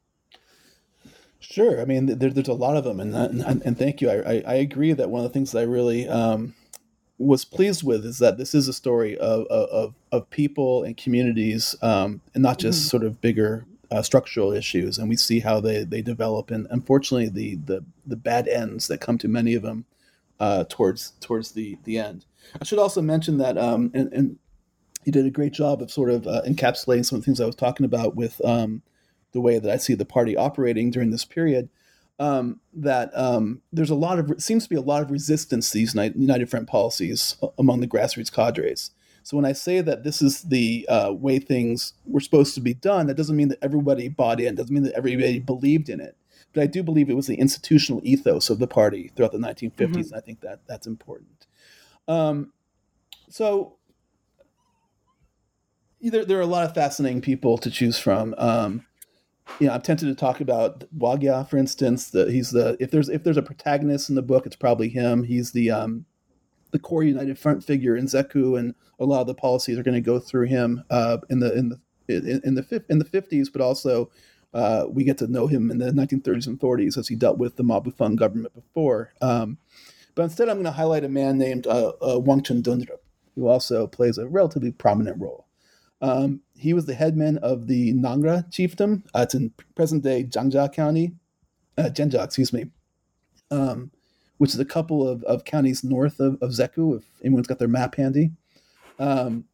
[1.40, 1.82] Sure.
[1.82, 4.10] I mean, there, there's a lot of them, and and, and thank you.
[4.10, 6.56] I, I, I agree that one of the things that I really um,
[7.18, 11.76] was pleased with is that this is a story of of, of people and communities,
[11.82, 12.90] um, and not just mm-hmm.
[12.90, 14.98] sort of bigger uh, structural issues.
[14.98, 19.02] And we see how they they develop, and unfortunately, the the the bad ends that
[19.02, 19.86] come to many of them
[20.40, 22.26] uh, towards towards the the end.
[22.60, 24.38] I should also mention that, um, and, and
[25.04, 27.46] you did a great job of sort of uh, encapsulating some of the things I
[27.46, 28.82] was talking about with um,
[29.32, 31.70] the way that I see the party operating during this period
[32.20, 35.78] um, that um, there's a lot of seems to be a lot of resistance to
[35.78, 38.92] these United Front policies among the grassroots cadres.
[39.24, 42.76] So when I say that this is the uh, way things were supposed to be
[42.76, 44.54] done, that doesn't mean that everybody bought in.
[44.54, 46.16] Doesn't mean that everybody believed in it.
[46.54, 49.76] But I do believe it was the institutional ethos of the party throughout the 1950s,
[49.78, 49.96] mm-hmm.
[49.98, 51.48] and I think that that's important.
[52.08, 52.54] Um,
[53.30, 53.78] so
[56.02, 58.36] there, there are a lot of fascinating people to choose from.
[58.38, 58.86] Um,
[59.60, 62.10] you know, I'm tempted to talk about Wagya, for instance.
[62.10, 65.24] The, he's the if there's if there's a protagonist in the book, it's probably him.
[65.24, 66.06] He's the um,
[66.72, 69.96] the core United Front figure in Zeku, and a lot of the policies are going
[69.96, 73.48] to go through him uh, in the in the in, in the in the 50s,
[73.52, 74.12] but also
[74.54, 77.56] uh, we get to know him in the 1930s and 40s as he dealt with
[77.56, 79.14] the Ma Bufang government before.
[79.22, 79.58] Um,
[80.16, 83.02] but instead, I'm going to highlight a man named uh, uh, Wangchun Dundrup,
[83.36, 85.48] who also plays a relatively prominent role.
[86.02, 89.04] Um, he was the headman of the Nangra chiefdom.
[89.14, 91.14] Uh, it's in present day Jianzha County,
[91.78, 92.68] uh, excuse me,
[93.52, 93.92] um,
[94.38, 97.68] which is a couple of, of counties north of, of Zeku, if anyone's got their
[97.68, 98.32] map handy.
[99.00, 99.46] Um,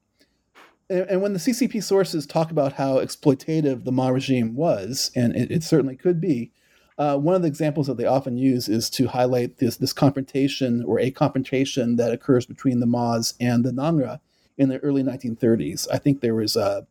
[0.90, 5.36] and, and, when the CCP sources talk about how exploitative the Ma regime was, and
[5.36, 6.52] it, it certainly could be,
[6.98, 10.84] uh, one of the examples that they often use is to highlight this, this confrontation
[10.84, 14.20] or a confrontation that occurs between the Ma's and the Nangra
[14.62, 15.88] in the early 1930s.
[15.92, 16.86] I think there was a,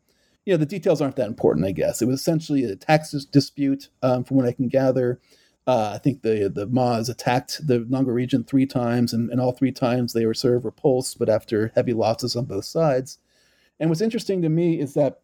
[0.44, 2.02] you know, the details aren't that important, I guess.
[2.02, 5.20] It was essentially a tax dispute, um, from what I can gather.
[5.68, 9.52] Uh, I think the the Ma's attacked the Nangra region three times, and, and all
[9.52, 13.18] three times they were sort of repulsed, but after heavy losses on both sides.
[13.78, 15.20] And what's interesting to me is that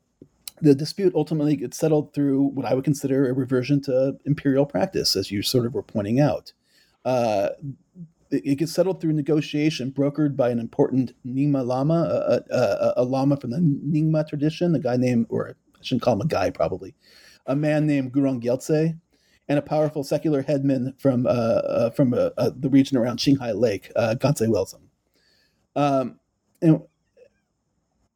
[0.63, 5.17] the dispute ultimately gets settled through what I would consider a reversion to imperial practice,
[5.17, 6.53] as you sort of were pointing out.
[7.05, 7.49] Uh,
[8.31, 13.37] it gets settled through negotiation brokered by an important Nyingma Lama, a, a, a, Lama
[13.37, 16.95] from the Nyingma tradition, a guy named, or I shouldn't call him a guy probably,
[17.47, 18.99] a man named Gurung Gyaltse,
[19.49, 23.55] and a powerful secular headman from uh, uh, from uh, uh the region around Qinghai
[23.55, 24.81] Lake, uh, Gantse Welzum.
[25.77, 26.19] Um,
[26.61, 26.83] and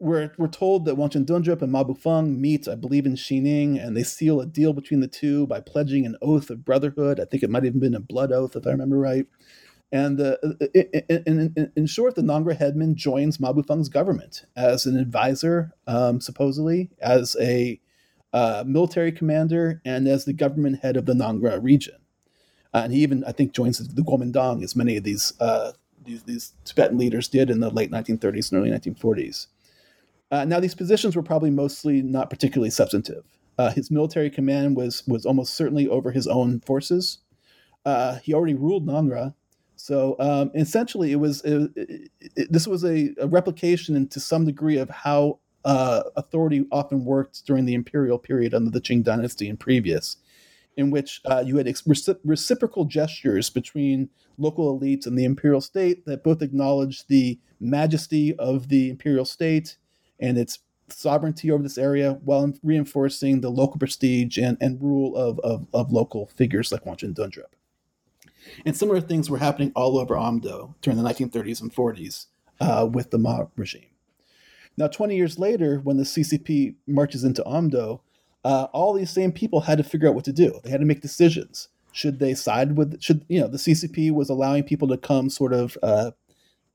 [0.00, 3.94] we're, we're told that Wangchun Dundrup and Ma Bufang meet, I believe, in Xining, and
[3.94, 7.20] they seal a deal between the two by pledging an oath of brotherhood.
[7.20, 9.26] I think it might have been a blood oath, if I remember right.
[9.92, 10.36] And uh,
[10.72, 16.20] in, in, in, short, the Nangra headman joins Ma Bufang's government as an advisor, um,
[16.20, 17.80] supposedly, as a
[18.32, 21.96] uh, military commander, and as the government head of the Nangra region.
[22.72, 25.72] Uh, and he even, I think, joins the Kuomintang, as many of these, uh,
[26.04, 29.48] these, these Tibetan leaders did in the late 1930s and early 1940s.
[30.30, 33.24] Uh, now, these positions were probably mostly not particularly substantive.
[33.58, 37.18] Uh, his military command was was almost certainly over his own forces.
[38.22, 39.34] he already ruled Nangra,
[39.80, 44.20] so um, essentially, it was it, it, it, this was a, a, replication and to
[44.20, 49.02] some degree of how uh, authority often worked during the imperial period under the Qing
[49.02, 50.18] dynasty and previous.
[50.76, 51.66] in which uh, you had
[52.24, 58.68] reciprocal gestures between local elites and the imperial state that both acknowledged the majesty of
[58.68, 59.78] the imperial state
[60.18, 60.58] and its
[60.88, 65.90] sovereignty over this area while reinforcing the local prestige and, and rule of, of, of
[65.90, 67.54] local figures like Wanchon Dundrup.
[68.64, 72.26] And similar things were happening all over Amdo during the 1930s and 40s
[72.60, 73.86] uh, with the Ma regime.
[74.76, 78.00] Now, 20 years later, when the CCP marches into Amdo,
[78.44, 80.60] uh, all these same people had to figure out what to do.
[80.62, 81.68] They had to make decisions.
[81.92, 83.02] Should they side with?
[83.02, 86.12] Should you know the CCP was allowing people to come sort of, uh,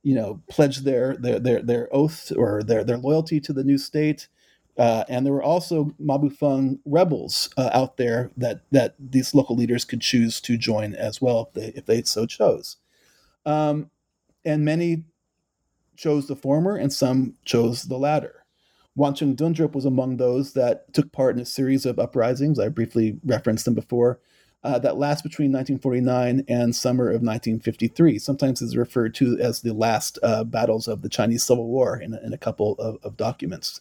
[0.04, 3.78] you know, pledge their their their their oath or their their loyalty to the new
[3.78, 4.28] state,
[4.78, 9.56] uh, and there were also Ma Bufang rebels uh, out there that that these local
[9.56, 12.78] leaders could choose to join as well if they if they so chose.
[13.46, 13.90] Um,
[14.44, 15.06] and many
[15.96, 18.46] chose the former, and some chose the latter.
[18.98, 22.60] Wanchon Dundrup was among those that took part in a series of uprisings.
[22.60, 24.20] I briefly referenced them before.
[24.64, 28.18] Uh, that last between 1949 and summer of 1953.
[28.18, 32.18] Sometimes is referred to as the last uh, battles of the Chinese Civil War in,
[32.24, 33.80] in a couple of, of documents.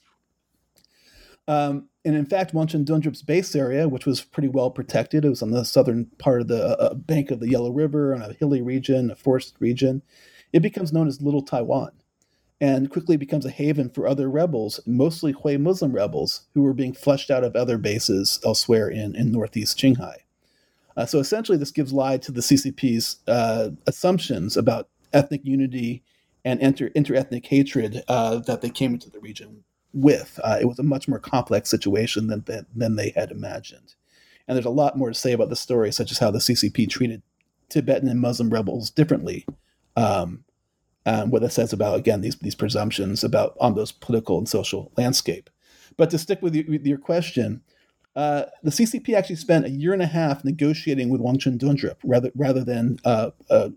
[1.47, 5.43] Um, and in fact, Wanchon Dundrup's base area, which was pretty well protected, it was
[5.43, 8.33] on the southern part of the uh, uh bank of the Yellow River, in a
[8.35, 10.03] hilly region, a forested region.
[10.53, 11.91] It becomes known as Little Taiwan
[12.61, 16.93] and quickly becomes a haven for other rebels, mostly Hui Muslim rebels, who were being
[16.93, 20.19] flushed out of other bases elsewhere in, in northeast Qinghai.
[20.97, 26.03] Uh, so essentially, this gives lie to the CCP's uh, assumptions about ethnic unity
[26.45, 29.65] and inter interethnic hatred uh, that they came into the region
[29.95, 30.39] with.
[30.43, 33.95] Uh, it was a much more complex situation than, than, than they had imagined.
[34.47, 36.91] And there's a lot more to say about the story, such as how the CCP
[36.91, 37.23] treated
[37.71, 39.47] Tibetan and Muslim rebels differently
[39.97, 40.45] um,
[41.05, 45.51] what that says about again these these presumptions about Amdo's political and social landscape.
[45.97, 47.63] But to stick with, with your question,
[48.17, 52.31] uh, the CCP actually spent a year and a half negotiating with Wanchon Dundrup rather
[52.35, 53.71] rather than uh, uh,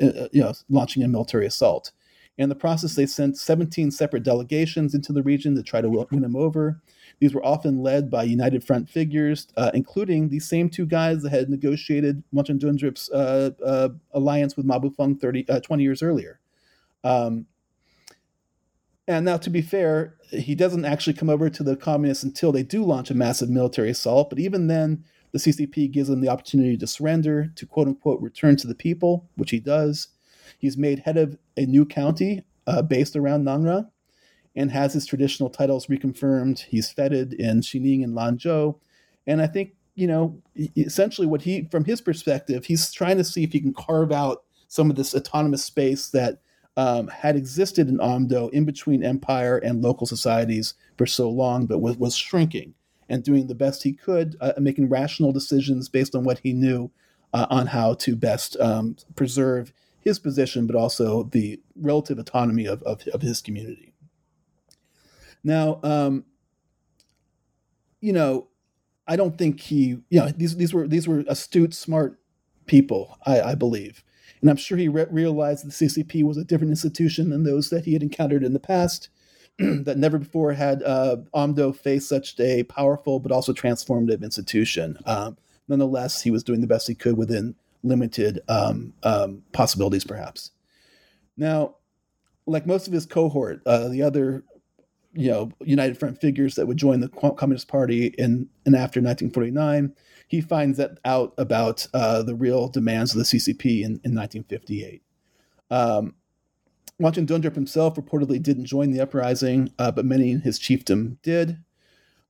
[0.00, 1.92] uh, you know launching a military assault.
[2.36, 6.24] In the process, they sent 17 separate delegations into the region to try to win
[6.24, 6.80] him over.
[7.20, 11.30] These were often led by United Front figures, uh, including these same two guys that
[11.30, 16.40] had negotiated Wanchon Dundrup's uh, uh, alliance with Ma Bufang 30, uh, 20 years earlier.
[17.04, 17.46] Um,
[19.06, 22.62] and now, to be fair, he doesn't actually come over to the communists until they
[22.62, 24.30] do launch a massive military assault.
[24.30, 28.56] But even then, the CCP gives him the opportunity to surrender, to quote unquote return
[28.56, 30.08] to the people, which he does.
[30.58, 33.88] He's made head of a new county uh, based around Nangra
[34.56, 36.60] and has his traditional titles reconfirmed.
[36.60, 38.78] He's feted in Xining and Lanzhou.
[39.26, 40.40] And I think, you know,
[40.76, 44.44] essentially what he, from his perspective, he's trying to see if he can carve out
[44.68, 46.40] some of this autonomous space that
[46.76, 51.78] um, had existed in Amdo in between empire and local societies for so long, but
[51.78, 52.74] was, was shrinking
[53.08, 56.90] and doing the best he could, uh, making rational decisions based on what he knew
[57.32, 59.72] uh, on how to best um, preserve
[60.04, 63.94] his position, but also the relative autonomy of, of, of his community.
[65.42, 66.24] Now, um,
[68.00, 68.48] you know,
[69.06, 72.18] I don't think he, you know, these these were these were astute, smart
[72.66, 74.04] people, I, I believe.
[74.40, 77.84] And I'm sure he re- realized the CCP was a different institution than those that
[77.84, 79.08] he had encountered in the past,
[79.58, 84.98] that never before had uh, Amdo faced such a powerful but also transformative institution.
[85.06, 85.36] Um,
[85.68, 90.50] nonetheless, he was doing the best he could within limited um, um, possibilities, perhaps.
[91.36, 91.76] Now,
[92.46, 94.44] like most of his cohort, uh, the other
[95.12, 99.94] you know United Front figures that would join the Communist Party in and after 1949,
[100.26, 105.02] he finds that out about uh, the real demands of the CCP in, in 1958.
[105.70, 106.14] Um,
[107.00, 111.58] Wanchon Dundrup himself reportedly didn't join the uprising, uh, but many in his chiefdom did.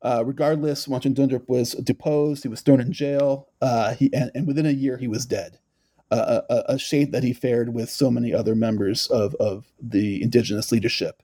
[0.05, 2.43] Uh, regardless, Wanchon Dundrup was deposed.
[2.43, 3.49] He was thrown in jail.
[3.63, 5.59] Uh, he and, and, within a year, he was dead.
[6.11, 10.23] Uh, a, a, shade that he fared with so many other members of, of the
[10.23, 11.23] indigenous leadership,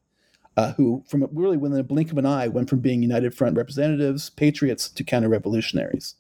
[0.56, 3.56] uh, who, from really within a blink of an eye, went from being United Front
[3.58, 6.14] representatives, patriots, to counter-revolutionaries.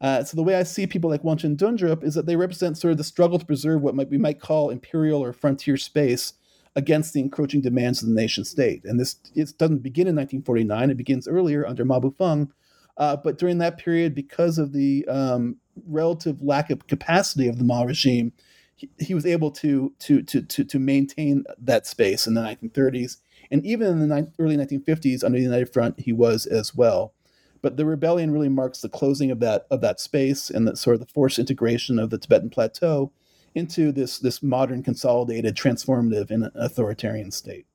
[0.00, 2.90] Uh, so the way I see people like Wanchon Dundrup is that they represent sort
[2.90, 6.34] of the struggle to preserve what might, we might call imperial or frontier space
[6.76, 8.84] against the encroaching demands of the nation state.
[8.84, 12.50] And this it doesn't begin in 1949; it begins earlier under Ma Bufang.
[12.98, 15.56] Uh, but during that period, because of the um,
[15.86, 18.32] relative lack of capacity of the Ma regime,
[18.74, 23.16] he, he was able to, to to to to maintain that space in the 1930s,
[23.50, 27.14] and even in the ni- early 1950s under the United Front, he was as well.
[27.62, 30.94] But the rebellion really marks the closing of that of that space and the sort
[30.94, 33.12] of the forced integration of the Tibetan plateau
[33.56, 37.66] into this this modern, consolidated, transformative, and authoritarian state.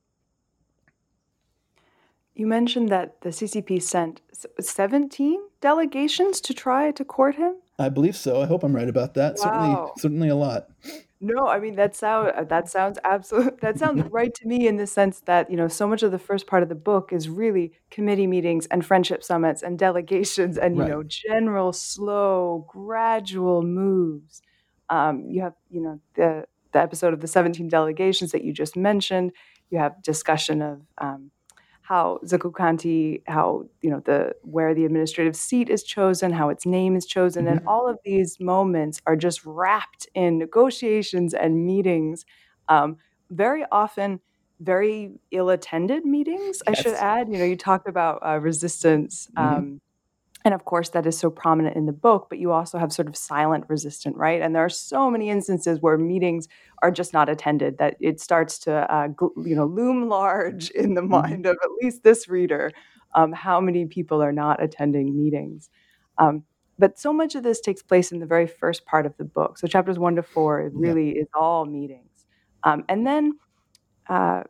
[2.36, 4.22] You mentioned that the CCP sent
[4.60, 7.56] 17 delegations to try to court him.
[7.78, 8.42] I believe so.
[8.42, 9.36] I hope I'm right about that.
[9.38, 9.44] Wow.
[9.44, 10.70] Certainly, certainly a lot.
[11.20, 14.88] No, I mean that sound that sounds absolute that sounds right to me in the
[14.88, 17.74] sense that, you know, so much of the first part of the book is really
[17.90, 20.90] committee meetings and friendship summits and delegations and, you right.
[20.92, 24.42] know, general slow, gradual moves.
[24.92, 28.76] Um, you have, you know, the the episode of the 17 delegations that you just
[28.76, 29.32] mentioned.
[29.70, 31.32] You have discussion of um,
[31.82, 36.66] how Zeku County, how you know the where the administrative seat is chosen, how its
[36.66, 37.58] name is chosen, mm-hmm.
[37.58, 42.26] and all of these moments are just wrapped in negotiations and meetings.
[42.70, 42.98] Um,
[43.30, 44.20] very often,
[44.60, 46.62] very ill-attended meetings.
[46.68, 46.68] Yes.
[46.68, 47.30] I should add.
[47.30, 49.28] You know, you talked about uh, resistance.
[49.38, 49.56] Mm-hmm.
[49.56, 49.82] Um,
[50.44, 53.08] and of course, that is so prominent in the book, but you also have sort
[53.08, 54.42] of silent resistant, right?
[54.42, 56.48] And there are so many instances where meetings
[56.82, 61.02] are just not attended that it starts to, uh, you know, loom large in the
[61.02, 61.12] mm-hmm.
[61.12, 62.72] mind of at least this reader
[63.14, 65.70] um, how many people are not attending meetings.
[66.18, 66.44] Um,
[66.80, 69.60] but so much of this takes place in the very first part of the book.
[69.60, 71.22] So chapters one to four, it really yeah.
[71.22, 72.26] is all meetings.
[72.64, 73.38] Um, and then
[74.08, 74.44] uh,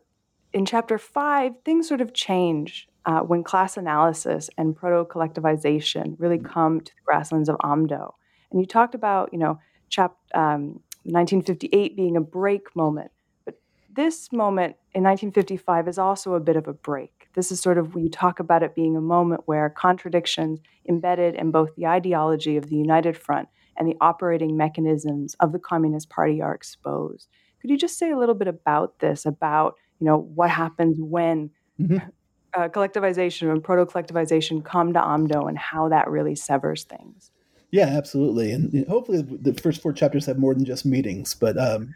[0.52, 6.38] in chapter five, things sort of change uh, when class analysis and proto collectivization really
[6.38, 6.44] mm.
[6.44, 8.12] come to the grasslands of Amdo.
[8.50, 13.10] And you talked about, you know, chap, um, 1958 being a break moment.
[13.44, 13.60] But
[13.92, 17.28] this moment in 1955 is also a bit of a break.
[17.34, 21.34] This is sort of, when you talk about it being a moment where contradictions embedded
[21.34, 26.10] in both the ideology of the United Front and the operating mechanisms of the Communist
[26.10, 27.28] Party are exposed.
[27.60, 31.50] Could you just say a little bit about this, about, you know, what happens when
[31.80, 32.08] mm-hmm
[32.54, 37.30] uh, collectivization and proto collectivization come to Amdo and how that really severs things.
[37.72, 38.52] Yeah, absolutely.
[38.52, 41.94] And hopefully the first four chapters have more than just meetings, but um,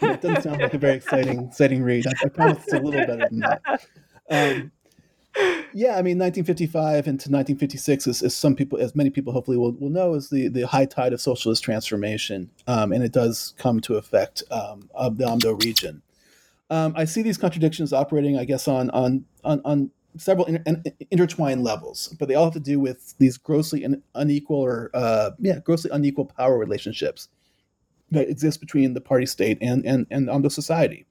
[0.00, 2.06] it doesn't sound like a very exciting, exciting read.
[2.06, 3.86] I, I promise it's a little better than that.
[4.30, 4.70] Um,
[5.74, 9.72] yeah, I mean, 1955 into 1956 is, is, some people, as many people hopefully will,
[9.72, 12.50] will know, is the, the high tide of socialist transformation.
[12.66, 16.02] Um, and it does come to effect um, of the Amdo region.
[16.70, 21.62] Um, I see these contradictions operating, I guess, on on on, on several inter- intertwined
[21.62, 25.60] levels, but they all have to do with these grossly un- unequal or uh, yeah,
[25.60, 27.28] grossly unequal power relationships
[28.10, 31.06] that exist between the party state and and and Amdo society,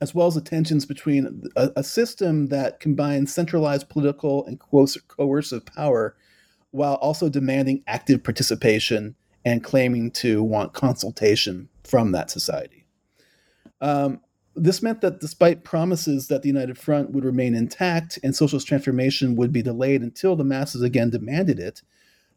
[0.00, 5.66] as well as the tensions between a, a system that combines centralized political and coercive
[5.66, 6.16] power,
[6.72, 12.84] while also demanding active participation and claiming to want consultation from that society.
[13.80, 14.20] Um,
[14.56, 19.36] this meant that despite promises that the United Front would remain intact and socialist transformation
[19.36, 21.82] would be delayed until the masses again demanded it,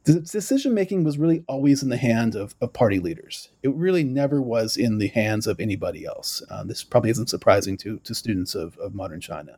[0.05, 3.49] the decision making was really always in the hand of, of, party leaders.
[3.64, 6.43] It really never was in the hands of anybody else.
[6.49, 9.57] Uh, this probably isn't surprising to, to students of, of modern China.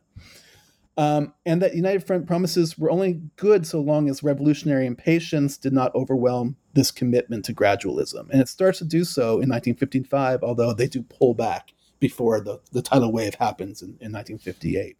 [0.96, 5.72] Um, and that United Front promises were only good so long as revolutionary impatience did
[5.72, 8.30] not overwhelm this commitment to gradualism.
[8.30, 12.60] And it starts to do so in 1955, although they do pull back before the,
[12.72, 14.96] the tidal wave happens in, in 1958.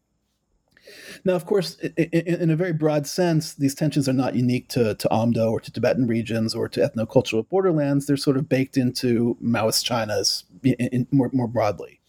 [1.24, 5.09] Now, of course, in, a very broad sense, these tensions are not unique to, to
[5.09, 8.07] Amdo or to Tibetan regions or to ethnocultural borderlands.
[8.07, 12.01] They're sort of baked into Maoist China's in, more, more broadly.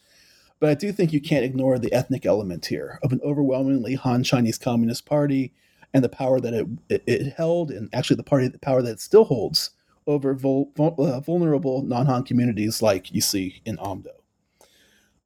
[0.60, 4.24] But I do think you can't ignore the ethnic element here of an overwhelmingly Han
[4.24, 5.54] Chinese Communist Party
[5.94, 8.92] and the power that it, it, it held, and actually the party the power that
[8.92, 9.72] it still holds
[10.06, 14.08] over vul, uh, vulnerable non-Han communities like you see in Amdo.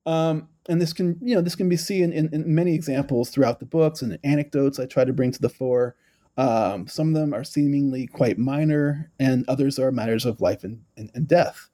[0.06, 3.60] Um, and this can, you know, this can be seen in, in, many examples throughout
[3.60, 5.96] the books and anecdotes I try to bring to the fore.
[6.38, 10.82] Um, some of them are seemingly quite minor, and others are matters of life and,
[10.96, 11.70] and, and death.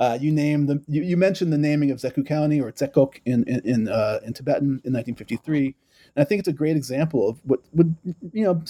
[0.00, 3.44] Uh, you name the you, you, mentioned the naming of Zeku County or Zekok in
[3.44, 5.74] in in, uh, in Tibetan in 1953,
[6.14, 7.96] and I think it's a great example of what would
[8.32, 8.62] you know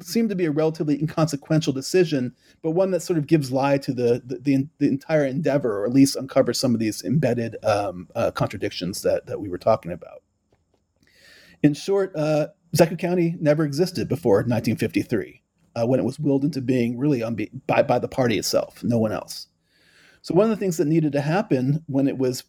[0.00, 3.92] seemed to be a relatively inconsequential decision, but one that sort of gives lie to
[3.92, 8.08] the the, the, the entire endeavor, or at least uncovers some of these embedded um,
[8.14, 10.22] uh, contradictions that that we were talking about.
[11.62, 12.48] In short, uh,
[12.98, 15.42] County never existed before 1953,
[15.76, 18.98] uh, when it was willed into being really be- by by the party itself, no
[18.98, 19.48] one else.
[20.22, 22.44] So one of the things that needed to happen when it was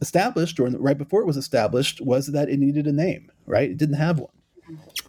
[0.00, 3.30] established, or right before it was established, was that it needed a name.
[3.46, 4.30] Right, it didn't have one.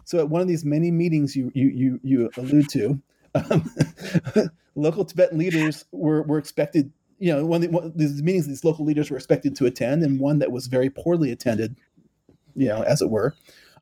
[0.08, 2.98] So at one of these many meetings you you you, you allude to,
[3.34, 3.70] um,
[4.74, 6.90] local Tibetan leaders were, were expected.
[7.18, 10.02] You know, one of, the, one these meetings, these local leaders were expected to attend,
[10.02, 11.76] and one that was very poorly attended,
[12.56, 13.34] you know, as it were.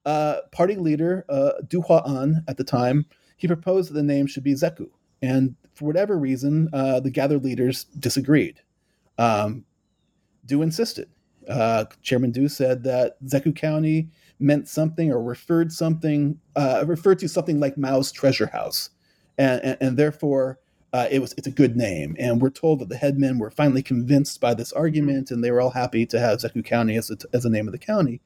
[0.05, 3.07] Uh, party leader uh, Du Hua An at the time,
[3.37, 4.89] he proposed that the name should be Zeku,
[5.22, 8.62] and for whatever reason, uh, the gathered leaders disagreed.
[9.16, 9.64] Um,
[10.45, 11.09] Du insisted.
[11.49, 14.09] Uh, Chairman Du said that Zeku County
[14.39, 18.91] meant something or referred something uh, referred to something like Mao's treasure house,
[19.39, 20.59] and, and, and therefore
[20.93, 22.16] uh, it was it's a good name.
[22.18, 25.61] And we're told that the headmen were finally convinced by this argument, and they were
[25.61, 28.20] all happy to have Zeku County as a, as the name of the county.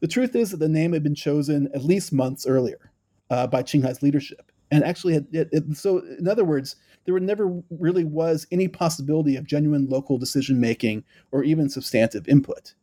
[0.00, 2.90] The truth is that the name had been chosen at least months earlier
[3.30, 8.04] uh, by Qinghai's leadership, and actually, it, it, so in other words, there never really
[8.04, 12.74] was any possibility of genuine local decision making or even substantive input.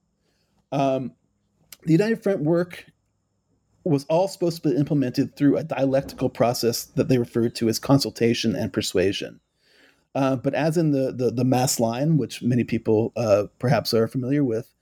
[0.71, 1.13] Um,
[1.83, 2.85] the United Front work
[3.83, 7.79] was all supposed to be implemented through a dialectical process that they referred to as
[7.79, 9.39] consultation and persuasion.
[10.13, 14.07] Uh, but as in the, the, the mass line, which many people uh, perhaps are
[14.07, 14.73] familiar with,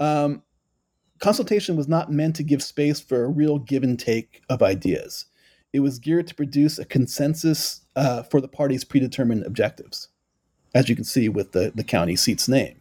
[0.00, 0.42] um,
[1.18, 5.26] consultation was not meant to give space for a real give and take of ideas.
[5.72, 10.08] It was geared to produce a consensus uh, for the party's predetermined objectives,
[10.74, 12.80] as you can see with the, the county seat's name.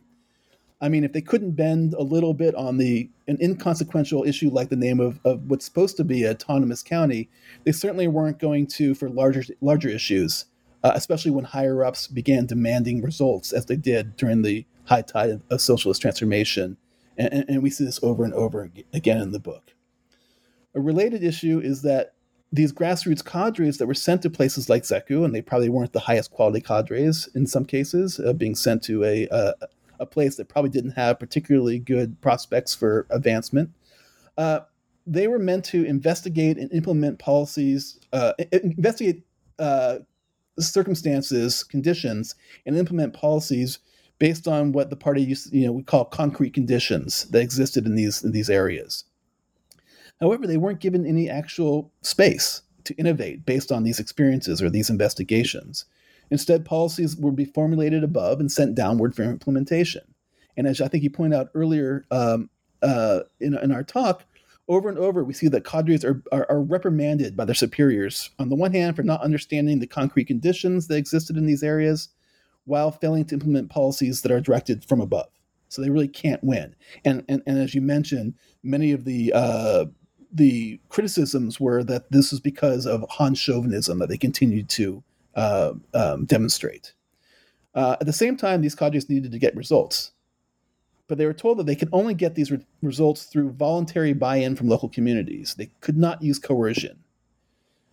[0.85, 4.69] I mean, if they couldn't bend a little bit on the an inconsequential issue like
[4.69, 7.27] the name of, of what's supposed to be an autonomous county,
[7.63, 10.45] they certainly weren't going to for larger larger issues,
[10.83, 15.31] uh, especially when higher ups began demanding results as they did during the high tide
[15.31, 16.77] of, of socialist transformation,
[17.17, 19.73] and, and, and we see this over and over again in the book.
[20.75, 22.13] A related issue is that
[22.51, 26.01] these grassroots cadres that were sent to places like Zeku, and they probably weren't the
[26.01, 29.53] highest quality cadres in some cases, uh, being sent to a, a,
[29.99, 33.71] a place that probably didn't have particularly good prospects for advancement.
[34.37, 34.61] Uh,
[35.07, 39.23] they were meant to investigate and implement policies, uh, investigate
[39.59, 39.99] uh,
[40.59, 42.35] circumstances, conditions,
[42.65, 43.79] and implement policies
[44.17, 47.95] based on what the party used, you know, we call concrete conditions that existed in
[47.95, 49.05] these in these areas.
[50.19, 54.89] However, they weren't given any actual space to innovate based on these experiences or these
[54.89, 55.85] investigations.
[56.31, 60.01] Instead, policies would be formulated above and sent downward for implementation.
[60.57, 62.49] And as I think you pointed out earlier um,
[62.81, 64.23] uh, in, in, our talk,
[64.67, 68.49] over and over we see that cadres are, are, are, reprimanded by their superiors, on
[68.49, 72.09] the one hand, for not understanding the concrete conditions that existed in these areas,
[72.65, 75.29] while failing to implement policies that are directed from above.
[75.69, 76.75] So they really can't win.
[77.03, 79.85] And, and, and as you mentioned, many of the uh,
[80.35, 85.01] the criticisms were that this was because of Han chauvinism that they continued to
[85.35, 86.93] uh, um, demonstrate.
[87.73, 90.11] Uh, at the same time, these cadres needed to get results,
[91.07, 94.55] but they were told that they could only get these re- results through voluntary buy-in
[94.55, 95.55] from local communities.
[95.57, 96.99] They could not use coercion.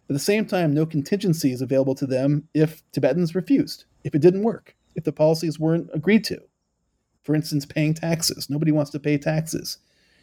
[0.09, 4.23] At the same time, no contingency is available to them if Tibetans refused, if it
[4.23, 6.41] didn't work, if the policies weren't agreed to.
[7.23, 8.51] For instance, paying taxes.
[8.51, 9.79] Nobody wants to pay taxes.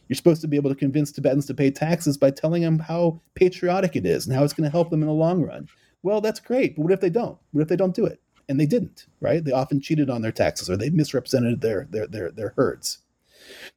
[0.07, 3.21] You're supposed to be able to convince Tibetans to pay taxes by telling them how
[3.35, 5.67] patriotic it is and how it's going to help them in the long run.
[6.03, 7.37] Well, that's great, but what if they don't?
[7.51, 8.21] What if they don't do it?
[8.47, 9.43] And they didn't, right?
[9.43, 12.99] They often cheated on their taxes or they misrepresented their their their, their herds.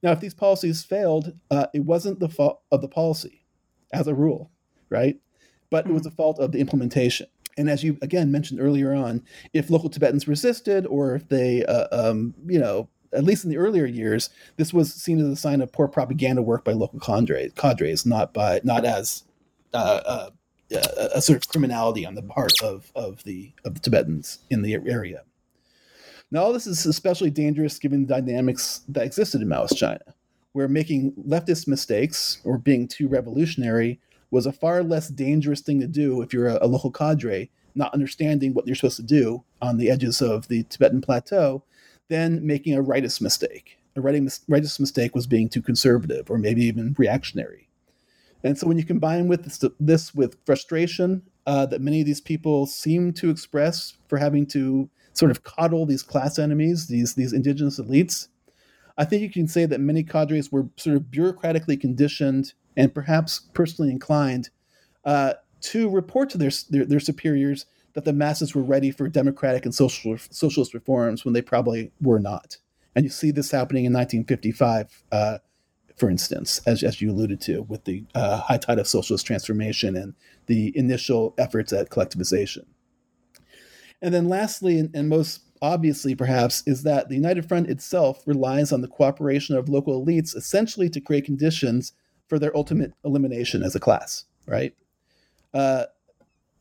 [0.03, 3.43] Now, if these policies failed, uh, it wasn't the fault of the policy,
[3.93, 4.51] as a rule,
[4.89, 5.19] right?
[5.71, 7.27] But it was the fault of the implementation.
[7.59, 11.87] And as you again mentioned earlier on, if local Tibetans resisted, or if they, uh,
[11.93, 15.61] um, you know, at least in the earlier years, this was seen as a sign
[15.61, 19.25] of poor propaganda work by local cadres, cadres not by not as
[19.75, 20.31] uh, uh
[20.73, 24.63] a, a sort of criminality on the part of, of the of the Tibetans in
[24.63, 25.23] the area.
[26.31, 30.15] Now, all this is especially dangerous given the dynamics that existed in Maoist China,
[30.53, 34.01] where making leftist mistakes or being too revolutionary
[34.31, 37.93] was a far less dangerous thing to do if you're a, a local cadre, not
[37.93, 41.63] understanding what you're supposed to do on the edges of the Tibetan plateau,
[42.09, 43.79] than making a rightist mistake.
[43.95, 47.62] A rightist mistake was being too conservative or maybe even reactionary.
[48.45, 52.21] And so when you combine with this, this with frustration uh, that many of these
[52.21, 57.33] people seem to express for having to sort of coddle these class enemies, these these
[57.33, 58.29] indigenous elites,
[58.99, 63.41] I think you can say that many cadres were sort of bureaucratically conditioned and perhaps
[63.53, 64.51] personally inclined
[65.05, 69.65] uh, to report to their, their, their superiors that the masses were ready for democratic
[69.65, 72.57] and social socialist reforms when they probably were not.
[72.95, 75.39] And you see this happening in 1955 uh,
[75.97, 79.97] for instance, as, as you alluded to, with the uh, high tide of socialist transformation
[79.97, 80.15] and
[80.47, 82.65] the initial efforts at collectivization.
[84.01, 88.73] And then, lastly, and, and most obviously perhaps, is that the United Front itself relies
[88.73, 91.93] on the cooperation of local elites essentially to create conditions
[92.27, 94.75] for their ultimate elimination as a class, right?
[95.55, 95.85] Uh,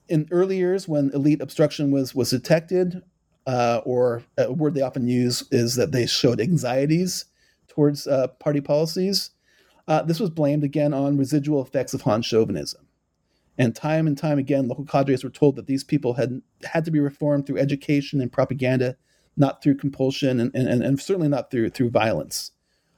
[0.07, 3.01] in early years, when elite obstruction was was detected,
[3.47, 7.25] uh, or a word they often use is that they showed anxieties
[7.71, 9.31] towards uh, party policies,
[9.87, 12.85] uh, this was blamed again on residual effects of Han chauvinism.
[13.57, 16.91] And time and time again, local cadres were told that these people had had to
[16.91, 18.97] be reformed through education and propaganda,
[19.37, 22.51] not through compulsion, and, and, and certainly not through through violence.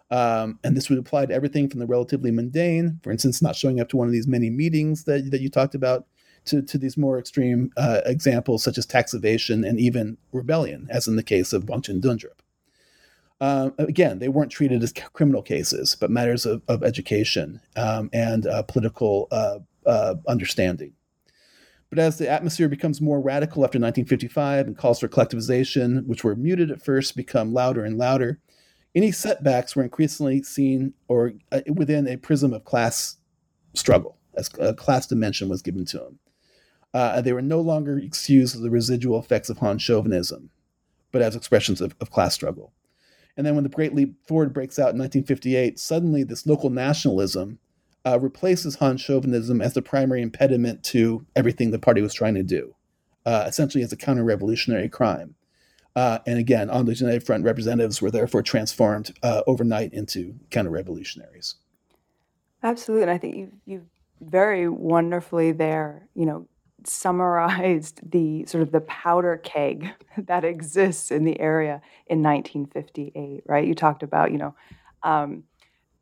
[0.09, 3.79] Um, and this would apply to everything from the relatively mundane, for instance, not showing
[3.79, 6.05] up to one of these many meetings that, that you talked about,
[6.45, 11.07] to, to these more extreme uh, examples such as tax evasion and even rebellion, as
[11.07, 12.42] in the case of Wangchen Dundrup.
[13.43, 18.47] Uh, again, they weren't treated as criminal cases, but matters of, of education um, and
[18.47, 20.93] uh, political uh, uh, understanding.
[21.89, 26.37] But as the atmosphere becomes more radical after 1955 and calls for collectivization, which were
[26.37, 28.39] muted at first, become louder and louder,
[28.95, 33.17] any setbacks were increasingly seen or uh, within a prism of class
[33.73, 36.19] struggle, as a class dimension was given to them.
[36.93, 40.49] Uh, they were no longer excused as the residual effects of Han chauvinism,
[41.11, 42.71] but as expressions of, of class struggle.
[43.35, 47.59] And then when the Great Leap Forward breaks out in 1958, suddenly this local nationalism
[48.05, 52.43] uh, replaces Han chauvinism as the primary impediment to everything the party was trying to
[52.43, 52.75] do,
[53.25, 55.35] uh, essentially as a counter revolutionary crime.
[55.95, 60.71] Uh, and again, on the United Front representatives were therefore transformed uh, overnight into counter
[60.71, 61.55] revolutionaries.
[62.63, 63.03] Absolutely.
[63.03, 63.85] And I think you, you
[64.21, 66.47] very wonderfully there, you know,
[66.87, 73.67] summarized the sort of the powder keg that exists in the area in 1958, right?
[73.67, 74.55] You talked about, you know,
[75.03, 75.43] um,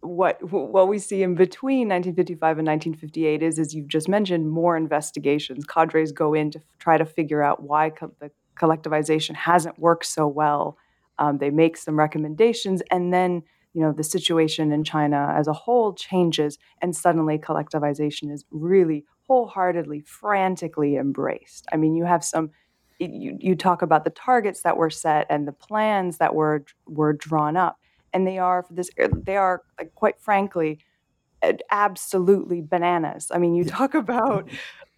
[0.01, 4.75] what what we see in between 1955 and 1958 is, as you've just mentioned, more
[4.75, 5.63] investigations.
[5.65, 10.05] Cadres go in to f- try to figure out why co- the collectivization hasn't worked
[10.07, 10.77] so well.
[11.19, 15.53] Um, they make some recommendations, and then you know the situation in China as a
[15.53, 21.65] whole changes, and suddenly collectivization is really wholeheartedly, frantically embraced.
[21.71, 22.51] I mean, you have some.
[22.99, 27.13] You, you talk about the targets that were set and the plans that were were
[27.13, 27.79] drawn up,
[28.11, 28.89] and they are for this.
[28.97, 30.79] They are like, quite frankly,
[31.71, 33.32] absolutely bananas.
[33.34, 34.49] I mean, you talk about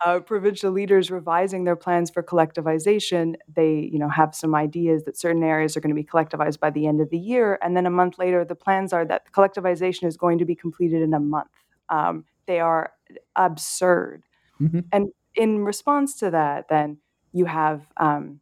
[0.03, 3.35] uh, provincial leaders revising their plans for collectivization.
[3.55, 6.71] They, you know, have some ideas that certain areas are going to be collectivized by
[6.71, 10.07] the end of the year, and then a month later, the plans are that collectivization
[10.07, 11.51] is going to be completed in a month.
[11.89, 12.91] Um, they are
[13.35, 14.23] absurd,
[14.61, 14.79] mm-hmm.
[14.91, 16.97] and in response to that, then
[17.31, 18.39] you have um,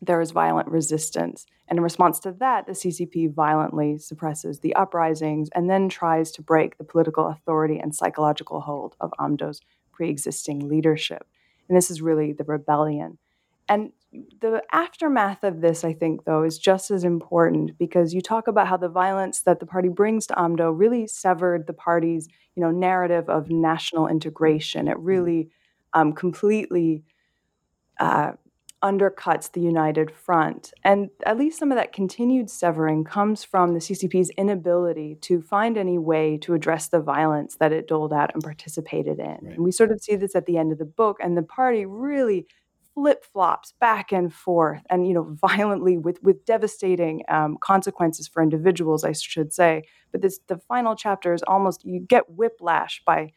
[0.00, 1.46] there is violent resistance.
[1.68, 6.42] And in response to that, the CCP violently suppresses the uprisings and then tries to
[6.42, 9.60] break the political authority and psychological hold of AMDO's
[9.92, 11.26] pre existing leadership.
[11.68, 13.18] And this is really the rebellion.
[13.68, 18.48] And the aftermath of this, I think, though, is just as important because you talk
[18.48, 22.62] about how the violence that the party brings to AMDO really severed the party's, you
[22.62, 24.88] know, narrative of national integration.
[24.88, 25.50] It really
[25.94, 27.04] um, completely
[28.00, 28.32] uh,
[28.82, 30.72] undercuts the united front.
[30.82, 35.76] And at least some of that continued severing comes from the CCP's inability to find
[35.76, 39.26] any way to address the violence that it doled out and participated in.
[39.26, 39.42] Right.
[39.42, 41.84] And we sort of see this at the end of the book, and the party
[41.84, 42.46] really
[42.94, 48.42] flip flops back and forth and you know violently with with devastating um, consequences for
[48.42, 49.82] individuals i should say
[50.12, 53.30] but this the final chapter is almost you get whiplash by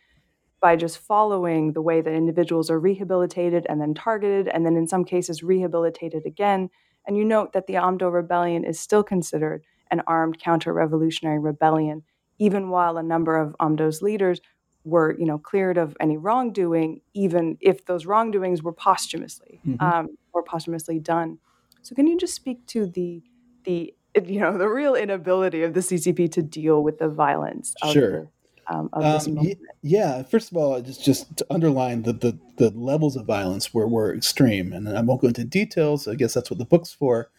[0.64, 4.88] by just following the way that individuals are rehabilitated and then targeted, and then in
[4.88, 6.70] some cases rehabilitated again.
[7.06, 12.04] And you note that the Amdo rebellion is still considered an armed counter revolutionary rebellion,
[12.40, 14.40] even while a number of Amdo's leaders
[14.84, 19.84] were you know cleared of any wrongdoing even if those wrongdoings were posthumously mm-hmm.
[19.84, 21.38] um, or posthumously done
[21.82, 23.22] so can you just speak to the
[23.66, 23.94] the
[24.26, 28.30] you know the real inability of the ccp to deal with the violence sure
[28.68, 29.60] um, of this um, moment?
[29.82, 33.88] Yeah, first of all, just just to underline that the, the levels of violence were,
[33.88, 36.08] were extreme, and I won't go into details.
[36.08, 37.30] I guess that's what the book's for.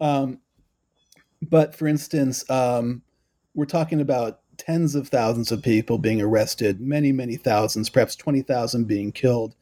[0.00, 0.40] Um,
[1.40, 3.02] but for instance, um,
[3.54, 8.42] we're talking about tens of thousands of people being arrested, many many thousands, perhaps twenty
[8.42, 9.54] thousand being killed.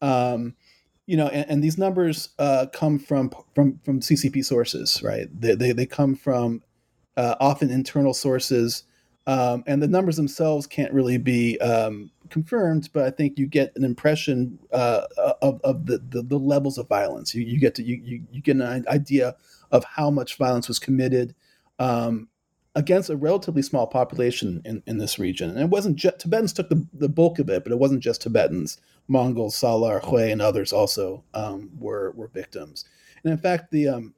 [0.00, 0.54] Um,
[1.06, 5.28] you know, and, and these numbers uh, come from from from CCP sources, right?
[5.40, 6.62] They they, they come from
[7.16, 8.84] uh, often internal sources
[9.28, 13.76] um, and the numbers themselves can't really be um, confirmed, but I think you get
[13.76, 15.02] an impression uh,
[15.42, 17.34] of, of the, the, the, levels of violence.
[17.34, 19.36] You, you get to you, you, you, get an idea
[19.70, 21.34] of how much violence was committed
[21.78, 22.28] um,
[22.78, 25.50] against a relatively small population in, in this region.
[25.50, 28.22] And it wasn't just Tibetans took the, the bulk of it, but it wasn't just
[28.22, 28.78] Tibetans.
[29.08, 32.84] Mongols, Salar, Hui, and others also um, were were victims.
[33.24, 34.14] And in fact, the um,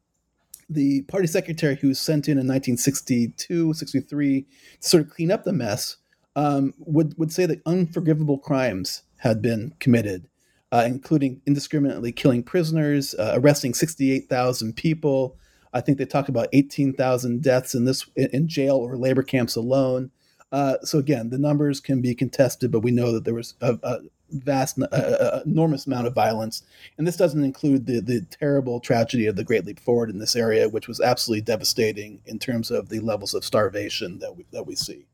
[0.68, 4.46] the party secretary who was sent in in 1962, 63 to
[4.88, 5.96] sort of clean up the mess
[6.36, 10.28] um, would, would say that unforgivable crimes had been committed,
[10.70, 15.36] uh, including indiscriminately killing prisoners, uh, arresting 68,000 people.
[15.72, 20.10] I think they talk about 18,000 deaths in this in jail or labor camps alone.
[20.52, 23.78] Uh, so again, the numbers can be contested, but we know that there was a,
[23.82, 23.98] a
[24.32, 26.62] vast, uh, uh, enormous amount of violence.
[26.98, 30.36] And this doesn't include the, the terrible tragedy of the Great Leap Forward in this
[30.36, 34.66] area, which was absolutely devastating in terms of the levels of starvation that we, that
[34.66, 35.06] we see.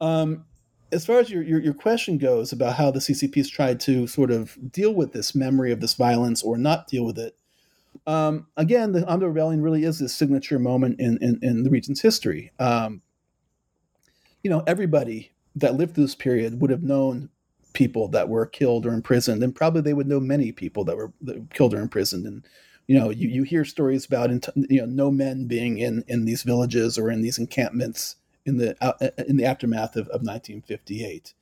[0.00, 0.44] Um,
[0.92, 4.30] as far as your, your, your question goes about how the CCP's tried to sort
[4.30, 7.36] of deal with this memory of this violence or not deal with it,
[8.06, 12.00] um, again, the Amdo Rebellion really is this signature moment in, in, in the region's
[12.00, 12.52] history.
[12.58, 13.02] Um,
[14.42, 17.30] you know, everybody that lived through this period would have known
[17.72, 21.12] people that were killed or imprisoned, and probably they would know many people that were,
[21.20, 22.26] that were killed or imprisoned.
[22.26, 22.46] And
[22.86, 26.42] you know, you, you hear stories about you know no men being in in these
[26.42, 31.34] villages or in these encampments in the uh, uh in the aftermath of, of 1958.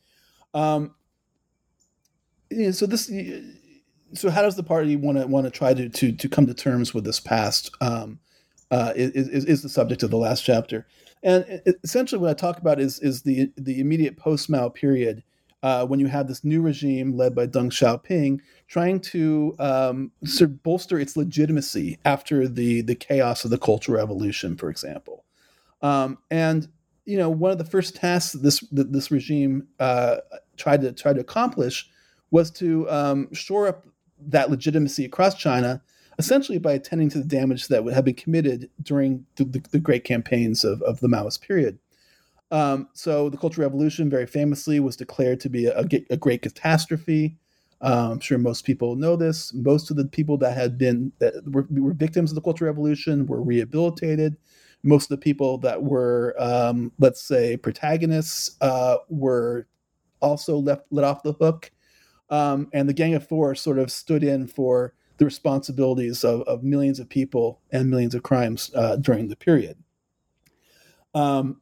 [0.54, 0.94] Um,
[2.72, 3.10] so this
[4.14, 6.54] so how does the party want to want to try to to to come to
[6.54, 8.18] terms with this past um,
[8.70, 10.86] uh, is, is, the subject of the last chapter
[11.22, 15.22] and essentially what i talk about is is the the immediate post mao period
[15.64, 20.50] uh, when you have this new regime led by Deng Xiaoping trying to um, sort
[20.50, 25.24] of bolster its legitimacy after the the chaos of the Cultural Revolution, for example.
[25.80, 26.68] Um, and
[27.06, 30.16] you know, one of the first tasks that this that this regime uh,
[30.58, 31.88] tried to try to accomplish
[32.30, 33.86] was to um, shore up
[34.28, 35.82] that legitimacy across China,
[36.18, 39.78] essentially by attending to the damage that would have been committed during the, the, the
[39.78, 41.78] great campaigns of, of the Maoist period.
[42.50, 47.36] Um, so the Cultural Revolution, very famously, was declared to be a, a great catastrophe.
[47.80, 49.52] Um, I'm sure most people know this.
[49.52, 53.26] Most of the people that had been that were, were, victims of the Cultural Revolution
[53.26, 54.36] were rehabilitated.
[54.82, 59.66] Most of the people that were, um, let's say, protagonists uh, were
[60.20, 61.70] also left let off the hook
[62.30, 66.62] um, and the Gang of Four sort of stood in for the responsibilities of, of
[66.62, 69.76] millions of people and millions of crimes uh, during the period.
[71.14, 71.60] Um,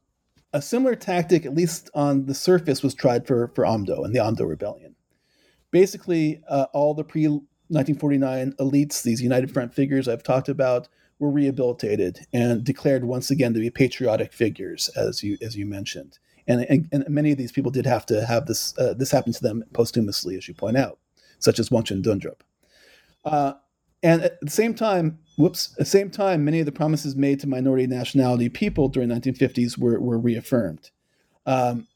[0.52, 4.20] a similar tactic, at least on the surface, was tried for, for Amdo and the
[4.20, 4.94] Amdo Rebellion.
[5.70, 11.30] Basically, uh, all the pre 1949 elites, these United Front figures I've talked about, were
[11.30, 16.66] rehabilitated and declared once again to be patriotic figures, as you as you mentioned and,
[16.68, 19.42] and, and many of these people did have to have this uh, this happen to
[19.42, 20.98] them posthumously, as you point out,
[21.38, 22.40] such as Wangchen Dundrup.
[23.24, 23.54] Uh,
[24.02, 27.40] and at the same time, whoops, at the same time, many of the promises made
[27.40, 30.90] to minority nationality people during the 1950s were, were reaffirmed.
[31.46, 31.86] Um,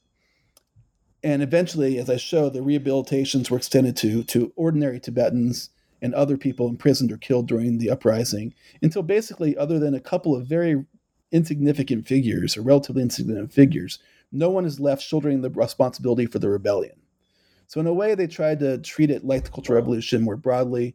[1.22, 5.70] and eventually, as I show, the rehabilitations were extended to, to ordinary Tibetans
[6.00, 10.36] and other people imprisoned or killed during the uprising, until basically, other than a couple
[10.36, 10.84] of very
[11.32, 13.98] insignificant figures, or relatively insignificant figures,
[14.32, 16.96] no one is left shouldering the responsibility for the rebellion.
[17.68, 20.94] So, in a way, they tried to treat it like the Cultural Revolution more broadly,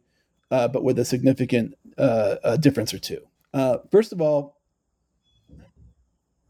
[0.50, 3.20] uh, but with a significant uh, difference or two.
[3.52, 4.58] Uh, first of all,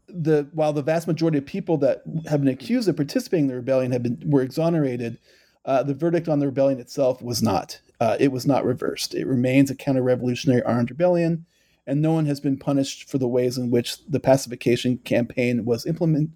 [0.07, 3.55] the while the vast majority of people that have been accused of participating in the
[3.55, 5.17] rebellion have been were exonerated,
[5.65, 7.79] uh, the verdict on the rebellion itself was not.
[7.99, 9.15] Uh, it was not reversed.
[9.15, 11.45] It remains a counter-revolutionary armed rebellion
[11.85, 15.85] and no one has been punished for the ways in which the pacification campaign was
[15.85, 16.29] implement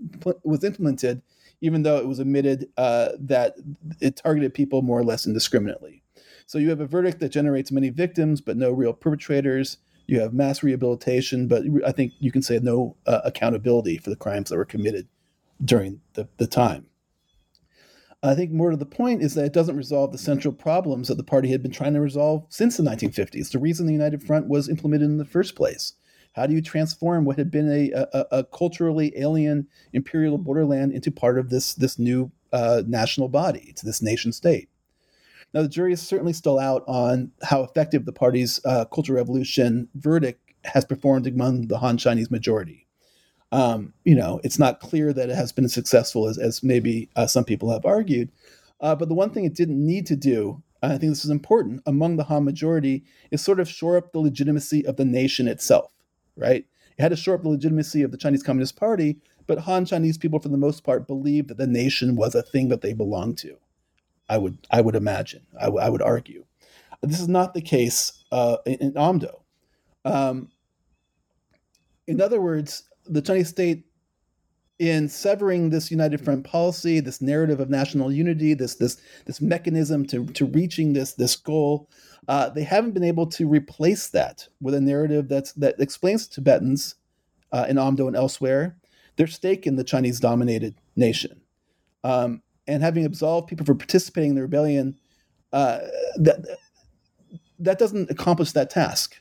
[0.43, 1.21] was implemented,
[1.61, 3.55] even though it was admitted uh, that
[4.01, 6.03] it targeted people more or less indiscriminately.
[6.45, 9.77] So you have a verdict that generates many victims, but no real perpetrators.
[10.05, 14.15] You have mass rehabilitation, but I think you can say no uh, accountability for the
[14.15, 15.07] crimes that were committed
[15.63, 16.87] during the, the time.
[18.23, 21.15] I think more to the point is that it doesn't resolve the central problems that
[21.15, 23.51] the party had been trying to resolve since the 1950s.
[23.51, 25.93] The reason the United Front was implemented in the first place.
[26.33, 31.11] How do you transform what had been a, a, a culturally alien imperial borderland into
[31.11, 34.69] part of this, this new uh, national body, to this nation state?
[35.53, 39.89] Now, the jury is certainly still out on how effective the party's uh, Cultural Revolution
[39.95, 42.86] verdict has performed among the Han Chinese majority.
[43.51, 47.27] Um, you know, it's not clear that it has been successful as, as maybe uh,
[47.27, 48.31] some people have argued.
[48.81, 51.81] Uh, but the one thing it didn't need to do, I think this is important,
[51.85, 55.93] among the Han majority, is sort of shore up the legitimacy of the nation itself,
[56.35, 56.65] right?
[56.97, 59.17] It had to shore up the legitimacy of the Chinese Communist Party,
[59.47, 62.67] but Han Chinese people, for the most part, believed that the nation was a thing
[62.67, 63.57] that they belonged to.
[64.29, 66.45] I would, I would imagine, I, w- I would argue.
[67.01, 69.41] This is not the case uh, in, in Amdo.
[70.03, 70.49] Um,
[72.07, 73.85] in other words, the Chinese state
[74.79, 80.05] in severing this united front policy, this narrative of national unity, this this this mechanism
[80.07, 81.89] to to reaching this this goal,
[82.27, 86.35] uh, they haven't been able to replace that with a narrative that's that explains to
[86.35, 86.95] Tibetans
[87.51, 88.77] uh, in Amdo and elsewhere
[89.15, 91.41] their stake in the Chinese dominated nation,
[92.03, 94.95] um, and having absolved people for participating in the rebellion,
[95.53, 95.79] uh,
[96.17, 96.45] that
[97.59, 99.19] that doesn't accomplish that task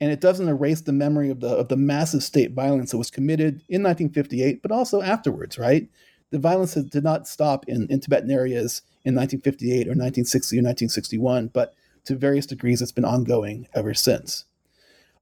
[0.00, 3.10] and it doesn't erase the memory of the of the massive state violence that was
[3.10, 5.58] committed in 1958, but also afterwards.
[5.58, 5.88] Right,
[6.30, 11.48] the violence did not stop in, in Tibetan areas in 1958 or 1960 or 1961,
[11.48, 11.74] but
[12.04, 14.44] to various degrees, it's been ongoing ever since.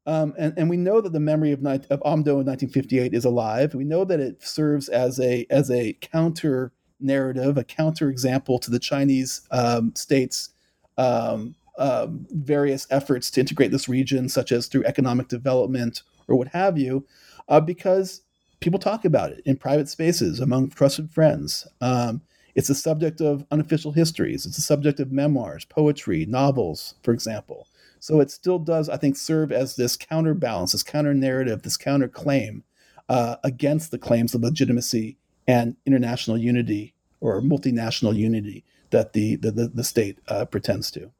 [0.06, 3.74] Um, and, and we know that the memory of, of Amdo in 1958 is alive.
[3.74, 8.70] We know that it serves as a as a counter narrative, a counter example to
[8.70, 10.50] the Chinese um, states'
[10.98, 16.48] um, um, various efforts to integrate this region, such as through economic development or what
[16.48, 17.06] have you,
[17.48, 18.22] uh, because
[18.60, 21.66] people talk about it in private spaces among trusted friends.
[21.80, 22.22] Um,
[22.54, 24.46] it's a subject of unofficial histories.
[24.46, 27.66] It's a subject of memoirs, poetry, novels, for example.
[27.98, 32.08] So it still does, I think, serve as this counterbalance, this counter narrative, this counter
[32.08, 32.62] claim
[33.08, 39.50] uh, against the claims of legitimacy and international unity or multinational unity that the the,
[39.50, 41.10] the, state uh, pretends to.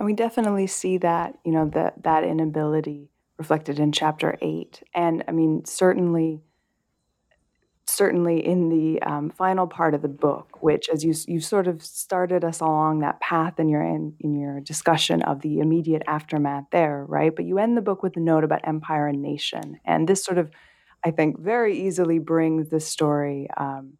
[0.00, 4.82] And we definitely see that, you know, that that inability reflected in chapter eight.
[4.94, 6.40] And I mean, certainly
[7.84, 11.84] certainly in the um, final part of the book, which, as you you sort of
[11.84, 16.64] started us along that path in your in, in your discussion of the immediate aftermath
[16.72, 17.36] there, right?
[17.36, 20.38] But you end the book with a note about empire and nation, and this sort
[20.38, 20.50] of,
[21.04, 23.98] I think, very easily brings the story um,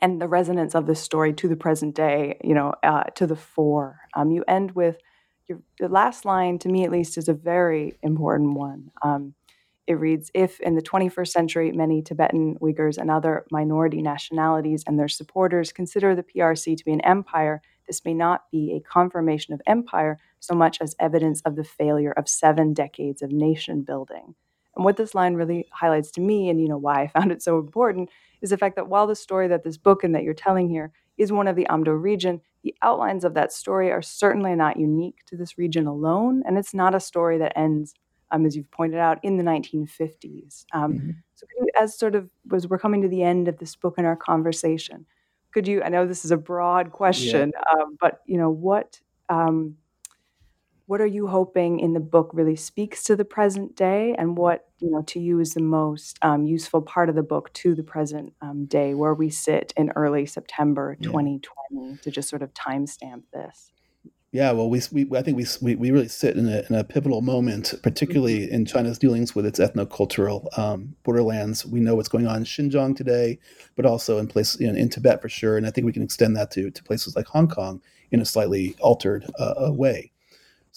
[0.00, 3.36] and the resonance of the story to the present day, you know, uh, to the
[3.36, 3.98] fore.
[4.16, 4.96] Um, you end with
[5.48, 8.90] your the last line, to me at least, is a very important one.
[9.02, 9.34] Um,
[9.86, 14.98] it reads If in the 21st century many Tibetan, Uyghurs, and other minority nationalities and
[14.98, 19.54] their supporters consider the PRC to be an empire, this may not be a confirmation
[19.54, 24.34] of empire so much as evidence of the failure of seven decades of nation building.
[24.76, 27.42] And what this line really highlights to me, and you know why I found it
[27.42, 28.10] so important,
[28.42, 30.92] is the fact that while the story that this book and that you're telling here
[31.18, 35.18] is one of the Amdo region, the outlines of that story are certainly not unique
[35.26, 37.94] to this region alone, and it's not a story that ends
[38.30, 40.64] um, as you've pointed out, in the 1950s.
[40.72, 41.10] Um, mm-hmm.
[41.34, 41.46] So,
[41.80, 45.06] as sort of as we're coming to the end of this book and our conversation,
[45.52, 45.82] could you?
[45.82, 47.82] I know this is a broad question, yeah.
[47.82, 49.00] um, but you know what?
[50.88, 54.70] What are you hoping in the book really speaks to the present day, and what
[54.78, 57.82] you know to you is the most um, useful part of the book to the
[57.82, 61.96] present um, day, where we sit in early September 2020, yeah.
[62.00, 63.70] to just sort of timestamp this?
[64.32, 66.84] Yeah, well, we, we I think we, we we really sit in a, in a
[66.84, 68.54] pivotal moment, particularly mm-hmm.
[68.54, 71.66] in China's dealings with its ethnocultural um, borderlands.
[71.66, 73.38] We know what's going on in Xinjiang today,
[73.76, 76.34] but also in places in, in, Tibet for sure, and I think we can extend
[76.38, 80.12] that to to places like Hong Kong in a slightly altered uh, way.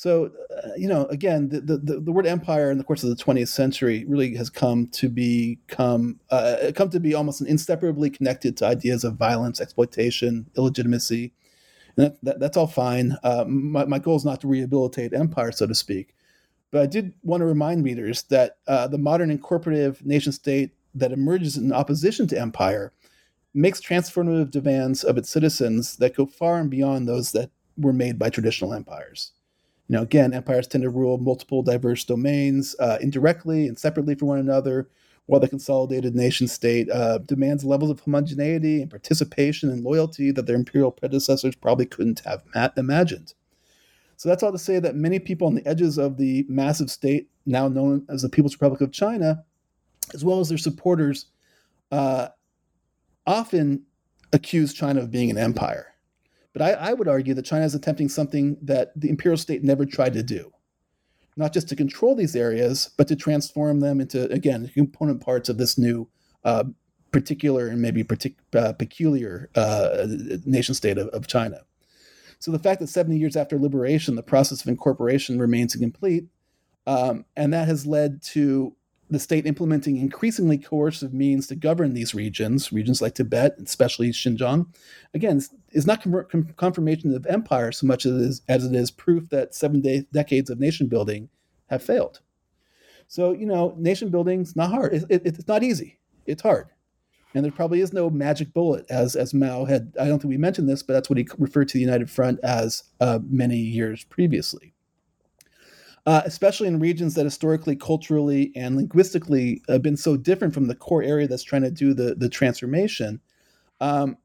[0.01, 3.23] So, uh, you know, again, the, the, the word empire in the course of the
[3.23, 8.65] 20th century really has come to become uh, come to be almost inseparably connected to
[8.65, 11.33] ideas of violence, exploitation, illegitimacy
[11.97, 13.15] that, that, that's all fine.
[13.21, 16.15] Uh, my, my goal is not to rehabilitate empire, so to speak.
[16.71, 21.11] But I did want to remind readers that uh, the modern incorporative nation state that
[21.11, 22.91] emerges in opposition to empire
[23.53, 28.17] makes transformative demands of its citizens that go far and beyond those that were made
[28.17, 29.33] by traditional empires.
[29.91, 34.29] You know, again, empires tend to rule multiple diverse domains uh, indirectly and separately from
[34.29, 34.87] one another,
[35.25, 40.45] while the consolidated nation state uh, demands levels of homogeneity and participation and loyalty that
[40.47, 43.33] their imperial predecessors probably couldn't have ma- imagined.
[44.15, 47.29] So that's all to say that many people on the edges of the massive state,
[47.45, 49.43] now known as the People's Republic of China,
[50.13, 51.25] as well as their supporters,
[51.91, 52.29] uh,
[53.27, 53.83] often
[54.31, 55.90] accuse China of being an empire.
[56.53, 59.85] But I, I would argue that China is attempting something that the imperial state never
[59.85, 60.51] tried to do
[61.37, 65.57] not just to control these areas, but to transform them into, again, component parts of
[65.57, 66.07] this new
[66.43, 66.63] uh,
[67.11, 70.07] particular and maybe partic- uh, peculiar uh,
[70.45, 71.61] nation state of, of, China.
[72.39, 76.25] So the fact that 70 years after liberation, the process of incorporation remains incomplete,
[76.87, 78.75] um, and that has led to
[79.09, 84.67] the state implementing increasingly coercive means to govern these regions, regions like Tibet, especially Xinjiang,
[85.13, 85.41] again,
[85.71, 89.29] is not com- confirmation of empire so much as it is, as it is proof
[89.29, 91.29] that seven de- decades of nation building
[91.69, 92.19] have failed.
[93.07, 94.93] So, you know, nation building is not hard.
[94.93, 95.99] It, it, it's not easy.
[96.25, 96.67] It's hard.
[97.33, 100.37] And there probably is no magic bullet, as, as Mao had, I don't think we
[100.37, 104.03] mentioned this, but that's what he referred to the United Front as uh, many years
[104.03, 104.73] previously
[106.05, 110.75] uh, especially in regions that historically, culturally, and linguistically have been so different from the
[110.75, 113.21] core area that's trying to do the, the transformation.
[113.79, 114.17] Um,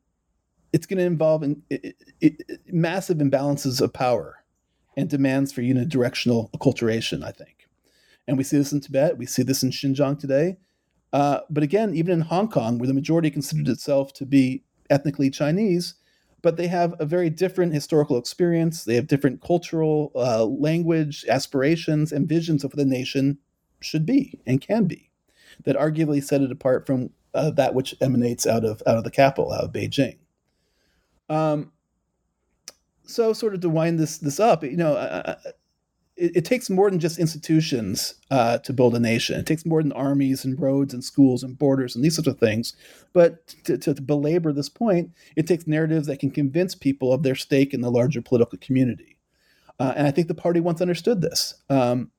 [0.77, 4.45] it's going to involve in, it, it, massive imbalances of power
[4.95, 7.67] and demands for unidirectional acculturation, I think.
[8.29, 10.59] And we see this in Tibet, we see this in Xinjiang today.
[11.15, 15.31] Uh, but again, even in Hong Kong, where the majority considered itself to be ethnically
[15.31, 15.95] Chinese,
[16.43, 18.85] but they have a very different historical experience.
[18.85, 23.39] They have different cultural uh, language, aspirations, and visions of what the nation
[23.81, 25.11] should be and can be
[25.65, 29.11] that arguably set it apart from uh, that which emanates out of out of the
[29.11, 30.19] capital, out of Beijing.
[31.29, 31.73] Um,
[33.05, 34.97] so, sort of to wind this this up, you know,
[36.17, 39.39] it, it, takes more than just institutions uh, to build a nation.
[39.39, 42.39] It takes more than armies and roads and schools and borders and these sorts of
[42.39, 42.75] things.
[43.13, 47.23] But to, to, to belabor this point, it takes narratives that can convince people of
[47.23, 49.19] their stake in the larger political community.
[49.79, 51.55] Uh, and I think the party once understood this.
[51.69, 52.11] Um,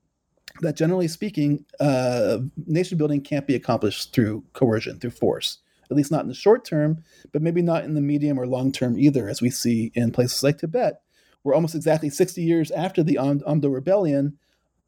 [0.62, 6.12] that generally speaking, uh, nation building can't be accomplished through coercion, through force, at least
[6.12, 9.28] not in the short term, but maybe not in the medium or long term either,
[9.30, 11.02] as we see in places like Tibet,
[11.44, 14.38] where almost exactly 60 years after the Amdo Rebellion,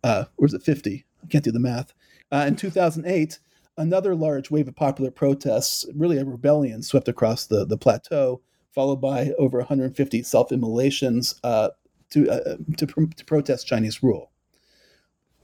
[0.03, 1.05] uh, or is it 50?
[1.23, 1.93] I can't do the math.
[2.31, 3.39] Uh, in 2008,
[3.77, 9.01] another large wave of popular protests, really a rebellion, swept across the, the plateau, followed
[9.01, 11.69] by over 150 self immolations uh,
[12.11, 14.31] to, uh, to, to protest Chinese rule.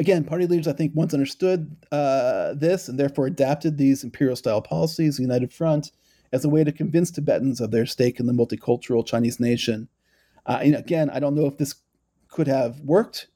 [0.00, 4.62] Again, party leaders, I think, once understood uh, this and therefore adapted these imperial style
[4.62, 5.92] policies, the United Front,
[6.32, 9.88] as a way to convince Tibetans of their stake in the multicultural Chinese nation.
[10.46, 11.74] Uh, and again, I don't know if this
[12.28, 13.28] could have worked,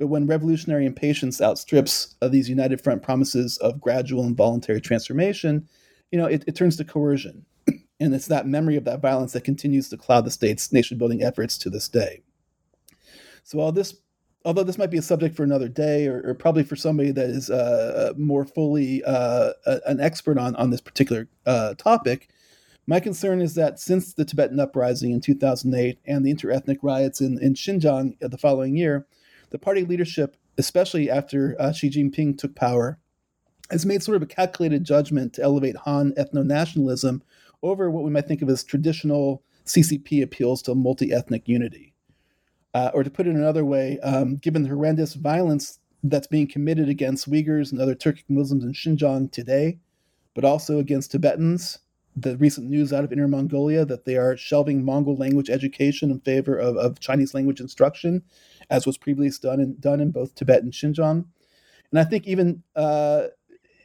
[0.00, 5.68] but when revolutionary impatience outstrips uh, these United Front promises of gradual and voluntary transformation,
[6.10, 7.46] you know, it, it turns to coercion.
[8.00, 11.22] and it's that memory of that violence that continues to cloud the state's nation building
[11.22, 12.22] efforts to this day.
[13.44, 13.94] So while this
[14.44, 17.28] although this might be a subject for another day or, or probably for somebody that
[17.28, 19.52] is uh, more fully uh,
[19.86, 22.28] an expert on, on this particular uh, topic,
[22.86, 27.38] my concern is that since the Tibetan uprising in 2008 and the interethnic riots in,
[27.42, 29.06] in Xinjiang the following year,
[29.50, 32.98] the party leadership, especially after uh, Xi Jinping took power,
[33.70, 37.22] has made sort of a calculated judgment to elevate Han ethno nationalism
[37.62, 41.87] over what we might think of as traditional CCP appeals to multi ethnic unity.
[42.74, 46.88] Uh, or to put it another way, um, given the horrendous violence that's being committed
[46.88, 49.78] against Uyghurs and other Turkic Muslims in Xinjiang today,
[50.34, 51.78] but also against Tibetans,
[52.14, 56.20] the recent news out of Inner Mongolia that they are shelving Mongol language education in
[56.20, 58.22] favor of, of Chinese language instruction,
[58.70, 61.24] as was previously done in, done in both Tibet and Xinjiang.
[61.90, 63.28] And I think even uh,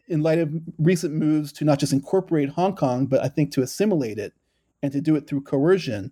[0.08, 3.62] in light of recent moves to not just incorporate Hong Kong, but I think to
[3.62, 4.34] assimilate it
[4.82, 6.12] and to do it through coercion,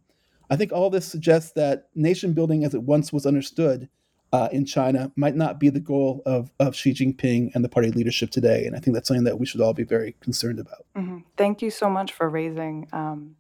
[0.52, 3.90] I think all this suggests that nation building as it once was understood
[4.34, 7.90] uh, in China might not be the goal of, of Xi Jinping and the party
[7.92, 8.66] leadership today.
[8.66, 10.86] And I think that's something that we should all be very concerned about.
[10.96, 11.20] Mm-hmm.
[11.38, 13.36] Thank you so much for raising um,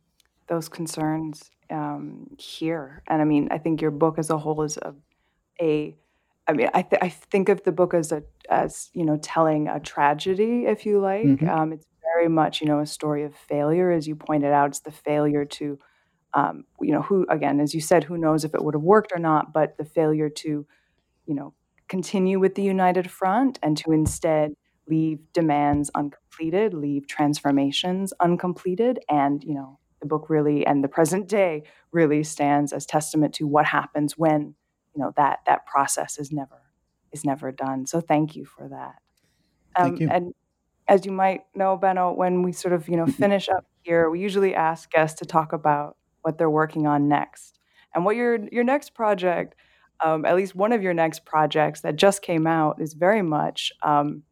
[0.48, 3.04] those concerns um, here.
[3.08, 4.94] And I mean, I think your book as a whole is a,
[5.62, 5.96] a
[6.48, 9.68] I mean, I, th- I think of the book as a as you know telling
[9.68, 11.26] a tragedy, if you like.
[11.26, 11.50] Mm-hmm.
[11.50, 11.86] Um, it's
[12.16, 14.70] very much you know a story of failure, as you pointed out.
[14.70, 15.80] It's the failure to,
[16.34, 19.12] um, you know, who again, as you said, who knows if it would have worked
[19.14, 20.66] or not, but the failure to
[21.26, 21.54] you know,
[21.88, 24.54] continue with the united front and to instead
[24.90, 29.00] leave demands uncompleted, leave transformations uncompleted.
[29.10, 33.48] And, you know, the book really and the present day really stands as testament to
[33.48, 34.56] what happens when,
[34.94, 36.62] you know, that that process is never
[37.12, 37.86] is never done.
[37.86, 38.96] So thank you for that.
[39.76, 40.10] Um, thank you.
[40.10, 40.34] And
[40.88, 44.20] as you might know, Benno, when we sort of, you know, finish up here, we
[44.20, 47.60] usually ask guests to talk about what they're working on next.
[47.94, 49.56] And what your your next project
[50.04, 53.72] um, at least one of your next projects that just came out is very much
[53.84, 54.24] um,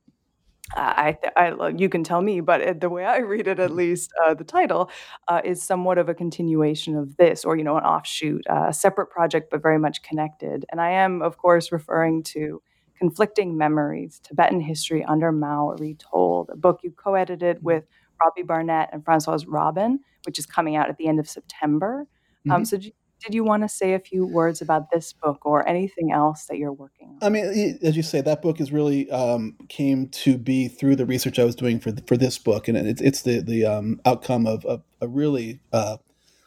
[0.76, 3.78] I, I, you can tell me, but the way I read it, at mm-hmm.
[3.78, 4.90] least, uh, the title
[5.28, 8.74] uh, is somewhat of a continuation of this, or you know, an offshoot, uh, a
[8.74, 10.66] separate project, but very much connected.
[10.72, 12.62] And I am, of course, referring to
[12.98, 17.66] "Conflicting Memories: Tibetan History Under Mao Retold," a book you co-edited mm-hmm.
[17.66, 17.86] with
[18.22, 22.00] Robbie Barnett and Francoise Robin, which is coming out at the end of September.
[22.00, 22.52] Um, mm-hmm.
[22.52, 26.12] Um, so, did you want to say a few words about this book or anything
[26.12, 27.18] else that you're working on?
[27.22, 31.06] I mean, as you say, that book is really um, came to be through the
[31.06, 34.48] research I was doing for for this book, and it's it's the the um, outcome
[34.48, 35.98] of, of, a really uh,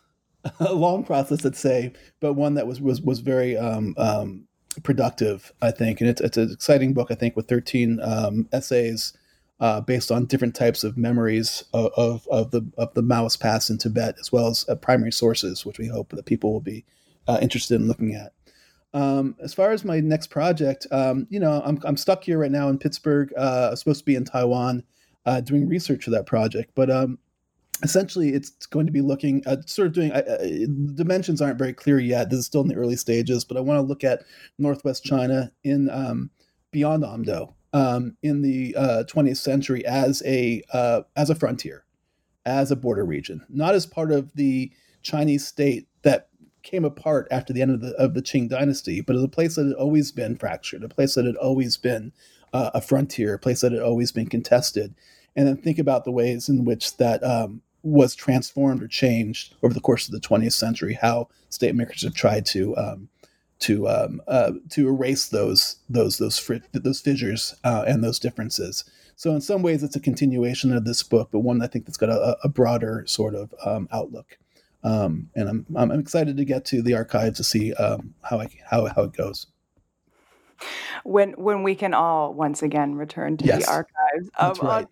[0.61, 4.47] a long process, let's say, but one that was was was very um, um
[4.83, 9.13] productive, I think, and it's it's an exciting book, I think, with 13 um, essays
[9.63, 13.71] uh, based on different types of memories of, of, of, the of the Maoist past
[13.71, 16.85] in Tibet, as well as uh, primary sources, which we hope that people will be
[17.29, 18.33] uh, interested in looking at.
[18.93, 22.51] Um, as far as my next project, um, you know, I'm, I'm stuck here right
[22.51, 23.33] now in Pittsburgh.
[23.39, 24.83] Uh, I'm supposed to be in Taiwan
[25.27, 27.17] uh, doing research for that project, but um,
[27.85, 30.11] essentially it's going to be looking at sort of doing
[30.97, 32.31] dimensions aren't very clear yet.
[32.31, 34.25] This is still in the early stages, but I want to look at
[34.59, 36.31] Northwest China in um,
[36.73, 41.85] beyond Amdo um, in the uh, 20th century as a uh, as a frontier,
[42.45, 44.71] as a border region, not as part of the
[45.03, 46.29] Chinese state that
[46.63, 49.57] came apart after the end of the of the Qing dynasty, but as a place
[49.57, 52.13] that had always been fractured, a place that had always been
[52.53, 54.95] uh, a frontier, a place that had always been contested,
[55.35, 59.75] and then think about the ways in which that um, was transformed or changed over
[59.75, 63.09] the course of the 20th century, how state makers have tried to um,
[63.63, 68.85] to um, uh, to erase those those those fr- those fissures uh, and those differences.
[69.17, 71.97] So in some ways, it's a continuation of this book, but one I think that's
[71.97, 74.39] got a, a broader sort of um, outlook.
[74.85, 78.49] Um, and I'm, I'm excited to get to the archive to see um, how I,
[78.69, 79.47] how how it goes.
[81.05, 84.89] When when we can all once again return to yes, the archives, that's right.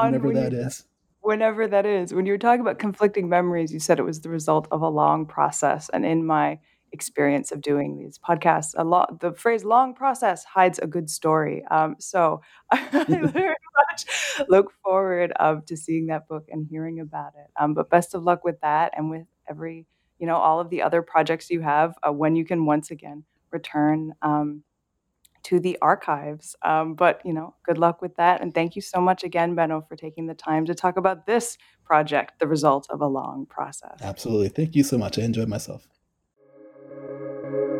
[0.00, 0.84] On, on whenever when that you, is.
[1.20, 2.12] Whenever that is.
[2.14, 4.88] When you were talking about conflicting memories, you said it was the result of a
[4.88, 6.58] long process, and in my
[6.94, 8.72] experience of doing these podcasts.
[8.78, 11.62] A lot, the phrase "long process" hides a good story.
[11.70, 12.40] Um, so
[12.70, 13.56] I very
[13.90, 14.06] much
[14.48, 17.50] look forward um, to seeing that book and hearing about it.
[17.60, 19.86] Um, but best of luck with that and with every,
[20.18, 23.24] you know, all of the other projects you have uh, when you can once again
[23.50, 24.62] return um,
[25.42, 26.56] to the archives.
[26.62, 29.84] Um, but you know, good luck with that, and thank you so much again, Benno,
[29.88, 33.98] for taking the time to talk about this project, the result of a long process.
[34.00, 35.18] Absolutely, thank you so much.
[35.18, 35.86] I enjoyed myself.
[37.06, 37.73] Música